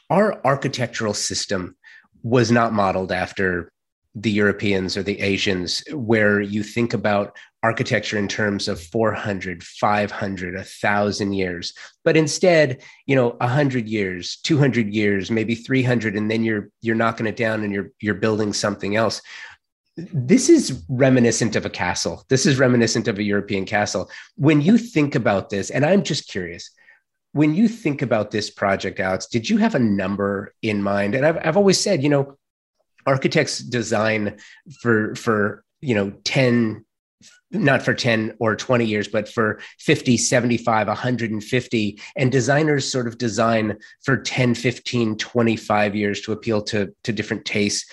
our 0.09 0.45
architectural 0.45 1.13
system 1.13 1.75
was 2.23 2.51
not 2.51 2.73
modeled 2.73 3.11
after 3.11 3.71
the 4.15 4.31
Europeans 4.31 4.97
or 4.97 5.03
the 5.03 5.19
Asians, 5.21 5.83
where 5.91 6.41
you 6.41 6.63
think 6.63 6.93
about 6.93 7.37
architecture 7.61 8.17
in 8.17 8.27
terms 8.27 8.67
of 8.67 8.81
400, 8.81 9.63
500, 9.63 10.55
1,000 10.55 11.33
years. 11.33 11.73
But 12.03 12.17
instead, 12.17 12.81
you 13.05 13.15
know, 13.15 13.35
100 13.41 13.87
years, 13.87 14.37
200 14.43 14.93
years, 14.93 15.29
maybe 15.29 15.55
300, 15.55 16.15
and 16.15 16.29
then 16.29 16.43
you're, 16.43 16.69
you're 16.81 16.95
knocking 16.95 17.27
it 17.27 17.35
down 17.35 17.63
and 17.63 17.71
you're, 17.73 17.91
you're 18.01 18.15
building 18.15 18.53
something 18.53 18.95
else. 18.95 19.21
This 19.97 20.49
is 20.49 20.83
reminiscent 20.87 21.55
of 21.55 21.65
a 21.65 21.69
castle. 21.69 22.25
This 22.29 22.45
is 22.45 22.57
reminiscent 22.57 23.07
of 23.07 23.19
a 23.19 23.23
European 23.23 23.65
castle. 23.65 24.09
When 24.35 24.61
you 24.61 24.77
think 24.77 25.15
about 25.15 25.49
this, 25.49 25.69
and 25.69 25.85
I'm 25.85 26.03
just 26.03 26.29
curious, 26.29 26.71
when 27.33 27.53
you 27.53 27.67
think 27.67 28.01
about 28.01 28.31
this 28.31 28.49
project, 28.49 28.99
Alex, 28.99 29.27
did 29.27 29.49
you 29.49 29.57
have 29.57 29.75
a 29.75 29.79
number 29.79 30.53
in 30.61 30.81
mind? 30.81 31.15
And 31.15 31.25
I've, 31.25 31.37
I've 31.45 31.57
always 31.57 31.79
said, 31.79 32.01
you 32.01 32.09
know, 32.09 32.37
architects 33.05 33.59
design 33.59 34.37
for 34.81 35.15
for 35.15 35.63
you 35.81 35.95
know 35.95 36.11
10 36.25 36.85
not 37.51 37.81
for 37.81 37.95
10 37.95 38.35
or 38.39 38.55
20 38.55 38.85
years 38.85 39.07
but 39.07 39.27
for 39.27 39.59
50 39.79 40.17
75 40.17 40.87
150 40.87 42.01
and 42.15 42.31
designers 42.31 42.91
sort 42.91 43.07
of 43.07 43.17
design 43.17 43.77
for 44.03 44.17
10 44.17 44.53
15 44.53 45.17
25 45.17 45.95
years 45.95 46.21
to 46.21 46.31
appeal 46.31 46.61
to 46.61 46.93
to 47.03 47.11
different 47.11 47.45
tastes 47.45 47.89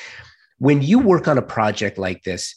when 0.59 0.83
you 0.83 0.99
work 0.99 1.29
on 1.29 1.39
a 1.39 1.43
project 1.43 1.97
like 1.97 2.23
this 2.25 2.57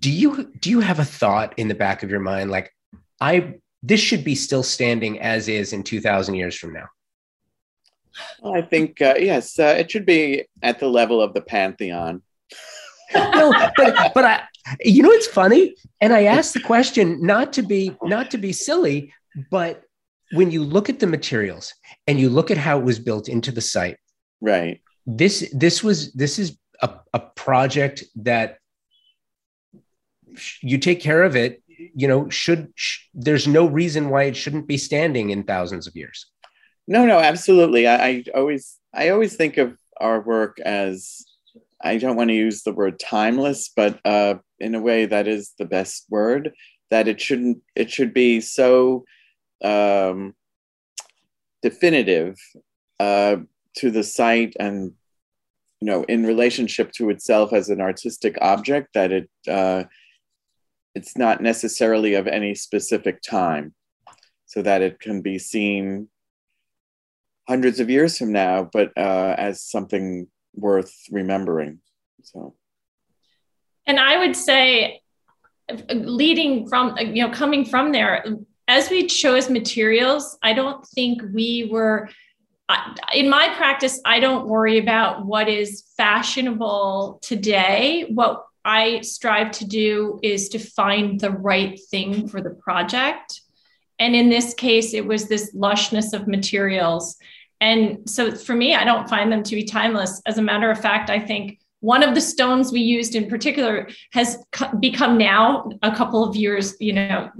do 0.00 0.10
you 0.10 0.52
do 0.60 0.68
you 0.68 0.80
have 0.80 0.98
a 0.98 1.04
thought 1.04 1.54
in 1.56 1.68
the 1.68 1.74
back 1.74 2.02
of 2.02 2.10
your 2.10 2.20
mind 2.20 2.50
like 2.50 2.72
i 3.20 3.54
this 3.86 4.00
should 4.00 4.24
be 4.24 4.34
still 4.34 4.62
standing 4.62 5.20
as 5.20 5.48
is 5.48 5.72
in 5.72 5.82
2000 5.82 6.34
years 6.34 6.56
from 6.56 6.72
now 6.72 6.86
I 8.44 8.62
think 8.62 9.00
uh, 9.00 9.14
yes, 9.18 9.58
uh, 9.58 9.74
it 9.78 9.90
should 9.90 10.06
be 10.06 10.46
at 10.62 10.78
the 10.78 10.88
level 10.88 11.20
of 11.20 11.34
the 11.34 11.40
pantheon. 11.40 12.22
no, 13.14 13.52
but 13.76 14.14
but 14.14 14.24
I, 14.24 14.42
you 14.80 15.02
know, 15.02 15.10
it's 15.10 15.26
funny, 15.26 15.74
and 16.00 16.12
I 16.12 16.24
asked 16.24 16.54
the 16.54 16.60
question 16.60 17.24
not 17.24 17.52
to 17.54 17.62
be 17.62 17.96
not 18.02 18.30
to 18.32 18.38
be 18.38 18.52
silly, 18.52 19.12
but 19.50 19.82
when 20.32 20.50
you 20.50 20.64
look 20.64 20.88
at 20.88 20.98
the 20.98 21.06
materials 21.06 21.72
and 22.06 22.18
you 22.18 22.28
look 22.28 22.50
at 22.50 22.56
how 22.56 22.78
it 22.78 22.84
was 22.84 22.98
built 22.98 23.28
into 23.28 23.52
the 23.52 23.60
site, 23.60 23.98
right? 24.40 24.80
This 25.06 25.48
this 25.54 25.84
was 25.84 26.12
this 26.12 26.38
is 26.38 26.58
a, 26.82 26.94
a 27.14 27.20
project 27.20 28.04
that 28.16 28.58
you 30.60 30.78
take 30.78 31.00
care 31.00 31.22
of 31.22 31.36
it. 31.36 31.62
You 31.98 32.06
know, 32.08 32.28
should 32.28 32.72
sh- 32.74 33.00
there's 33.14 33.48
no 33.48 33.66
reason 33.66 34.10
why 34.10 34.24
it 34.24 34.36
shouldn't 34.36 34.68
be 34.68 34.76
standing 34.76 35.30
in 35.30 35.44
thousands 35.44 35.86
of 35.86 35.96
years. 35.96 36.26
No, 36.86 37.06
no, 37.06 37.18
absolutely. 37.18 37.88
I, 37.88 38.08
I 38.08 38.24
always 38.34 38.78
I 38.94 39.08
always 39.08 39.34
think 39.34 39.56
of 39.56 39.76
our 39.98 40.20
work 40.20 40.60
as 40.60 41.24
I 41.82 41.98
don't 41.98 42.16
want 42.16 42.28
to 42.28 42.34
use 42.34 42.62
the 42.62 42.72
word 42.72 43.00
timeless, 43.00 43.70
but 43.74 43.98
uh, 44.04 44.36
in 44.60 44.74
a 44.74 44.80
way 44.80 45.06
that 45.06 45.26
is 45.26 45.54
the 45.58 45.64
best 45.64 46.06
word. 46.10 46.52
That 46.90 47.08
it 47.08 47.20
shouldn't 47.20 47.62
it 47.74 47.90
should 47.90 48.14
be 48.14 48.40
so 48.40 49.04
um, 49.64 50.34
definitive 51.62 52.36
uh, 53.00 53.36
to 53.78 53.90
the 53.90 54.04
site 54.04 54.54
and 54.60 54.92
you 55.80 55.86
know 55.86 56.04
in 56.04 56.24
relationship 56.24 56.92
to 56.92 57.10
itself 57.10 57.52
as 57.52 57.68
an 57.68 57.80
artistic 57.80 58.38
object 58.40 58.94
that 58.94 59.12
it 59.12 59.30
uh, 59.48 59.84
it's 60.96 61.14
not 61.14 61.42
necessarily 61.42 62.14
of 62.14 62.26
any 62.26 62.54
specific 62.54 63.20
time, 63.20 63.74
so 64.46 64.62
that 64.62 64.80
it 64.80 64.98
can 64.98 65.20
be 65.20 65.38
seen 65.38 66.08
hundreds 67.46 67.80
of 67.80 67.90
years 67.90 68.16
from 68.16 68.32
now, 68.32 68.70
but 68.72 68.96
uh, 68.96 69.34
as 69.36 69.60
something 69.60 70.26
worth 70.54 70.94
remembering. 71.10 71.80
So, 72.22 72.54
and 73.86 74.00
I 74.00 74.16
would 74.16 74.34
say, 74.34 75.02
leading 75.90 76.66
from 76.66 76.96
you 76.96 77.24
know 77.24 77.30
coming 77.30 77.66
from 77.66 77.92
there, 77.92 78.24
as 78.66 78.88
we 78.88 79.06
chose 79.06 79.50
materials, 79.50 80.38
I 80.42 80.54
don't 80.54 80.84
think 80.88 81.20
we 81.34 81.68
were. 81.70 82.08
In 83.14 83.28
my 83.28 83.54
practice, 83.56 84.00
I 84.04 84.18
don't 84.18 84.48
worry 84.48 84.78
about 84.78 85.24
what 85.24 85.48
is 85.48 85.84
fashionable 85.96 87.20
today. 87.22 88.06
What 88.08 88.46
I 88.66 89.00
strive 89.00 89.52
to 89.52 89.64
do 89.64 90.18
is 90.22 90.50
to 90.50 90.58
find 90.58 91.20
the 91.20 91.30
right 91.30 91.80
thing 91.90 92.28
for 92.28 92.42
the 92.42 92.50
project. 92.50 93.40
And 93.98 94.14
in 94.14 94.28
this 94.28 94.52
case, 94.52 94.92
it 94.92 95.06
was 95.06 95.28
this 95.28 95.54
lushness 95.54 96.12
of 96.12 96.28
materials 96.28 97.16
and 97.60 98.08
so 98.08 98.32
for 98.32 98.54
me, 98.54 98.74
I 98.74 98.84
don't 98.84 99.08
find 99.08 99.32
them 99.32 99.42
to 99.42 99.54
be 99.54 99.64
timeless. 99.64 100.20
As 100.26 100.38
a 100.38 100.42
matter 100.42 100.70
of 100.70 100.80
fact, 100.80 101.10
I 101.10 101.18
think 101.18 101.58
one 101.80 102.02
of 102.02 102.14
the 102.14 102.20
stones 102.20 102.72
we 102.72 102.80
used 102.80 103.14
in 103.14 103.28
particular 103.28 103.88
has 104.12 104.38
become 104.80 105.16
now 105.16 105.68
a 105.82 105.94
couple 105.94 106.24
of 106.24 106.34
years, 106.34 106.74
you 106.80 106.92
know, 106.92 107.30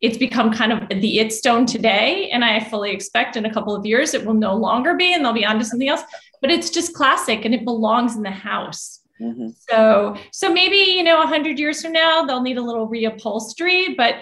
it's 0.00 0.18
become 0.18 0.52
kind 0.52 0.72
of 0.72 0.88
the 0.88 1.18
it 1.18 1.32
stone 1.32 1.66
today. 1.66 2.30
And 2.30 2.44
I 2.44 2.60
fully 2.60 2.90
expect 2.90 3.36
in 3.36 3.46
a 3.46 3.52
couple 3.52 3.74
of 3.74 3.86
years 3.86 4.14
it 4.14 4.24
will 4.24 4.34
no 4.34 4.54
longer 4.54 4.94
be 4.94 5.14
and 5.14 5.24
they'll 5.24 5.32
be 5.32 5.46
onto 5.46 5.64
something 5.64 5.88
else. 5.88 6.02
But 6.40 6.50
it's 6.50 6.70
just 6.70 6.94
classic 6.94 7.44
and 7.44 7.54
it 7.54 7.64
belongs 7.64 8.16
in 8.16 8.22
the 8.22 8.30
house. 8.30 9.00
Mm-hmm. 9.20 9.48
So, 9.68 10.16
so 10.32 10.50
maybe 10.52 10.76
you 10.76 11.02
know, 11.02 11.20
a 11.22 11.26
hundred 11.26 11.58
years 11.58 11.82
from 11.82 11.92
now, 11.92 12.24
they'll 12.24 12.42
need 12.42 12.58
a 12.58 12.62
little 12.62 12.88
reupholstery. 12.88 13.96
But 13.96 14.16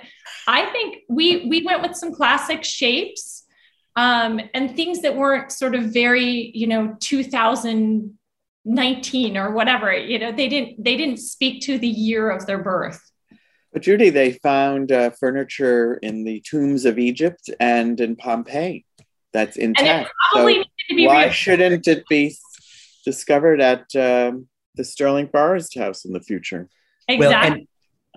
I 0.47 0.67
think 0.67 0.99
we 1.09 1.49
we 1.49 1.65
went 1.65 1.83
with 1.83 1.97
some 1.97 2.15
classic 2.15 2.63
shapes 2.65 3.45
um, 3.97 4.41
and 4.55 4.77
things 4.77 5.03
that 5.03 5.17
weren't 5.17 5.53
sort 5.53 5.75
of 5.75 5.93
very, 5.93 6.51
you 6.55 6.67
know, 6.67 6.97
2019 7.01 9.37
or 9.37 9.53
whatever. 9.53 9.93
You 9.93 10.19
know, 10.19 10.33
they 10.33 10.49
didn't 10.49 10.83
they 10.83 10.97
didn't 10.97 11.19
speak 11.19 11.61
to 11.63 11.79
the 11.79 11.89
year 11.89 12.31
of 12.31 12.47
their 12.47 12.63
birth. 12.63 13.01
But 13.73 13.83
Judy, 13.83 14.11
they 14.11 14.33
found 14.35 14.93
uh, 14.93 15.11
furniture 15.11 15.95
in 15.95 16.25
the 16.25 16.41
tombs 16.49 16.85
of 16.85 16.99
Egypt 16.99 17.51
and 17.59 18.01
in 18.01 18.15
Pompeii 18.15 18.85
that's 19.35 19.57
intact. 19.57 20.13
So 20.33 20.49
why 20.91 21.29
shouldn't 21.31 21.89
it 21.89 22.07
be 22.09 22.37
discovered 23.05 23.61
at 23.61 23.85
um, 23.97 24.49
the 24.77 24.85
Sterling 24.85 25.29
Forest 25.29 25.79
House 25.79 26.05
in 26.05 26.13
the 26.13 26.21
future? 26.21 26.69
Exactly. 27.09 27.27
Well, 27.27 27.53
and, 27.53 27.69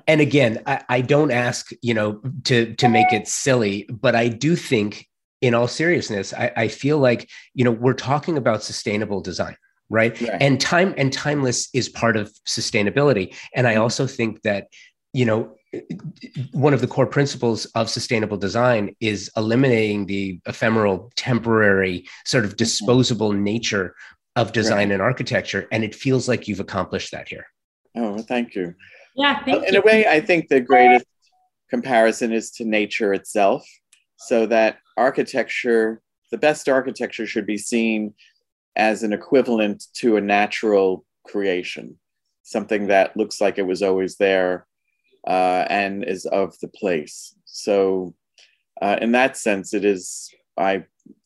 and 0.08 0.22
again, 0.22 0.62
I, 0.66 0.84
I, 0.90 1.02
don't 1.02 1.32
ask, 1.32 1.70
you 1.82 1.94
know, 1.94 2.22
to 2.46 2.74
to 2.76 2.88
make 2.88 3.12
it 3.12 3.28
silly, 3.28 3.88
but 3.90 4.16
I 4.16 4.28
do 4.28 4.56
think 4.56 5.08
in 5.42 5.54
all 5.54 5.68
seriousness, 5.68 6.34
I, 6.34 6.52
I 6.56 6.68
feel 6.68 6.98
like 7.00 7.30
you 7.54 7.64
know 7.64 7.72
we're 7.72 7.94
talking 7.94 8.38
about 8.38 8.64
sustainable 8.64 9.22
design 9.22 9.58
right? 9.90 10.20
right? 10.20 10.32
And 10.40 10.60
time 10.60 10.94
and 10.98 11.12
timeless 11.12 11.70
is 11.74 11.90
part 11.90 12.18
of 12.18 12.32
sustainability. 12.48 13.36
And 13.56 13.68
I 13.68 13.74
mm-hmm. 13.74 13.82
also 13.82 14.08
think 14.08 14.42
that, 14.44 14.68
you 15.14 15.26
know, 15.26 15.56
one 16.52 16.74
of 16.74 16.82
the 16.82 16.88
core 16.88 17.08
principles 17.08 17.66
of 17.68 17.90
sustainable 17.90 18.38
design 18.38 18.96
is 19.00 19.30
eliminating 19.36 20.06
the 20.06 20.40
ephemeral, 20.46 21.12
temporary, 21.16 22.08
sort 22.26 22.46
of 22.46 22.52
mm-hmm. 22.52 22.58
disposable 22.58 23.34
nature 23.34 23.96
of 24.38 24.52
design 24.52 24.90
right. 24.90 24.92
and 24.92 25.02
architecture. 25.02 25.68
And 25.72 25.84
it 25.84 25.96
feels 25.96 26.28
like 26.28 26.48
you've 26.48 26.60
accomplished 26.60 27.12
that 27.12 27.28
here. 27.28 27.46
Oh, 27.96 28.20
thank 28.20 28.56
you. 28.56 28.76
Yeah, 29.16 29.44
thank 29.44 29.68
In 29.68 29.74
you. 29.74 29.80
a 29.82 29.84
way, 29.84 30.08
I 30.08 30.22
think 30.22 30.48
the 30.48 30.62
greatest 30.62 31.06
comparison 31.70 32.32
is 32.32 32.52
to 32.52 32.64
nature 32.66 33.14
itself 33.14 33.68
so 34.18 34.46
that 34.46 34.78
architecture, 34.96 36.02
the 36.32 36.38
best 36.38 36.70
architecture 36.70 37.26
should 37.26 37.48
be 37.48 37.58
seen 37.58 38.14
as 38.76 39.02
an 39.02 39.12
equivalent 39.12 39.86
to 39.96 40.18
a 40.18 40.22
natural 40.22 41.04
creation, 41.26 41.98
something 42.44 42.88
that 42.88 43.18
looks 43.18 43.42
like 43.42 43.58
it 43.58 43.66
was 43.66 43.82
always 43.82 44.18
there 44.18 44.68
uh, 45.28 45.66
and 45.70 46.04
is 46.04 46.26
of 46.28 46.58
the 46.60 46.68
place. 46.68 47.36
So, 47.46 48.14
uh, 48.82 48.98
in 49.02 49.14
that 49.14 49.36
sense, 49.36 49.74
it 49.74 49.84
is. 49.84 50.30
I 50.56 50.86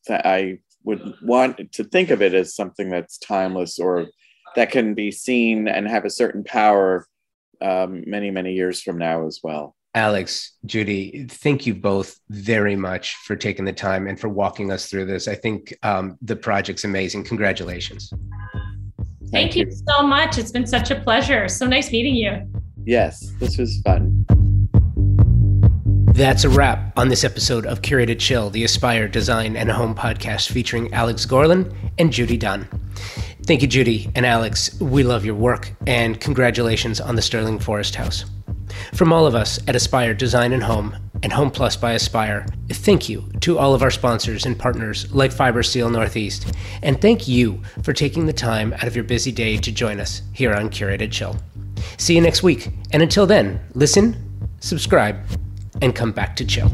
I 0.09 0.59
would 0.83 1.15
want 1.21 1.71
to 1.73 1.83
think 1.83 2.09
of 2.09 2.21
it 2.21 2.33
as 2.33 2.55
something 2.55 2.89
that's 2.89 3.17
timeless 3.17 3.79
or 3.79 4.07
that 4.55 4.71
can 4.71 4.93
be 4.93 5.11
seen 5.11 5.67
and 5.67 5.87
have 5.87 6.05
a 6.05 6.09
certain 6.09 6.43
power 6.43 7.05
um, 7.61 8.03
many 8.07 8.31
many 8.31 8.53
years 8.53 8.81
from 8.81 8.97
now 8.97 9.27
as 9.27 9.39
well. 9.43 9.75
Alex, 9.93 10.53
Judy, 10.65 11.27
thank 11.29 11.65
you 11.65 11.75
both 11.75 12.17
very 12.29 12.77
much 12.77 13.15
for 13.25 13.35
taking 13.35 13.65
the 13.65 13.73
time 13.73 14.07
and 14.07 14.17
for 14.17 14.29
walking 14.29 14.71
us 14.71 14.89
through 14.89 15.05
this. 15.05 15.27
I 15.27 15.35
think 15.35 15.73
um, 15.83 16.17
the 16.21 16.35
project's 16.35 16.85
amazing. 16.85 17.25
Congratulations. 17.25 18.09
Thank, 19.31 19.53
Thank 19.53 19.55
you. 19.57 19.65
you 19.65 19.71
so 19.87 20.01
much. 20.01 20.37
It's 20.37 20.51
been 20.51 20.67
such 20.67 20.91
a 20.91 20.99
pleasure. 20.99 21.47
So 21.49 21.65
nice 21.65 21.91
meeting 21.91 22.15
you. 22.15 22.41
Yes, 22.85 23.33
this 23.39 23.57
was 23.57 23.81
fun. 23.81 24.25
That's 26.13 26.43
a 26.43 26.49
wrap 26.49 26.97
on 26.97 27.07
this 27.07 27.23
episode 27.23 27.65
of 27.65 27.81
Curated 27.81 28.19
Chill, 28.19 28.49
the 28.49 28.65
Aspire 28.65 29.07
Design 29.07 29.55
and 29.55 29.71
Home 29.71 29.95
podcast 29.95 30.51
featuring 30.51 30.93
Alex 30.93 31.25
Gorlin 31.25 31.73
and 31.97 32.11
Judy 32.11 32.35
Dunne. 32.35 32.67
Thank 33.45 33.61
you, 33.61 33.67
Judy 33.67 34.11
and 34.13 34.25
Alex. 34.25 34.79
We 34.81 35.03
love 35.03 35.23
your 35.23 35.35
work 35.35 35.71
and 35.87 36.19
congratulations 36.19 36.99
on 36.99 37.15
the 37.15 37.21
Sterling 37.21 37.59
Forest 37.59 37.95
House. 37.95 38.25
From 38.93 39.13
all 39.13 39.25
of 39.25 39.35
us 39.35 39.57
at 39.67 39.75
Aspire 39.75 40.13
Design 40.13 40.51
and 40.51 40.61
Home 40.61 40.95
and 41.23 41.31
Home 41.31 41.49
Plus 41.49 41.77
by 41.77 41.93
Aspire, 41.93 42.45
thank 42.69 43.07
you 43.07 43.29
to 43.39 43.57
all 43.57 43.73
of 43.73 43.81
our 43.81 43.91
sponsors 43.91 44.45
and 44.45 44.59
partners 44.59 45.11
like 45.13 45.31
Fiber 45.31 45.63
Steel 45.63 45.89
Northeast, 45.89 46.53
and 46.83 46.99
thank 46.99 47.27
you 47.27 47.61
for 47.83 47.93
taking 47.93 48.25
the 48.25 48.33
time 48.33 48.73
out 48.73 48.83
of 48.83 48.95
your 48.95 49.05
busy 49.05 49.31
day 49.31 49.55
to 49.57 49.71
join 49.71 49.99
us 49.99 50.21
here 50.33 50.53
on 50.53 50.69
Curated 50.69 51.11
Chill. 51.11 51.37
See 51.97 52.15
you 52.15 52.21
next 52.21 52.43
week, 52.43 52.69
and 52.91 53.01
until 53.01 53.25
then, 53.25 53.61
listen, 53.73 54.49
subscribe, 54.59 55.17
and 55.81 55.95
come 55.95 56.11
back 56.11 56.35
to 56.37 56.45
chill. 56.45 56.71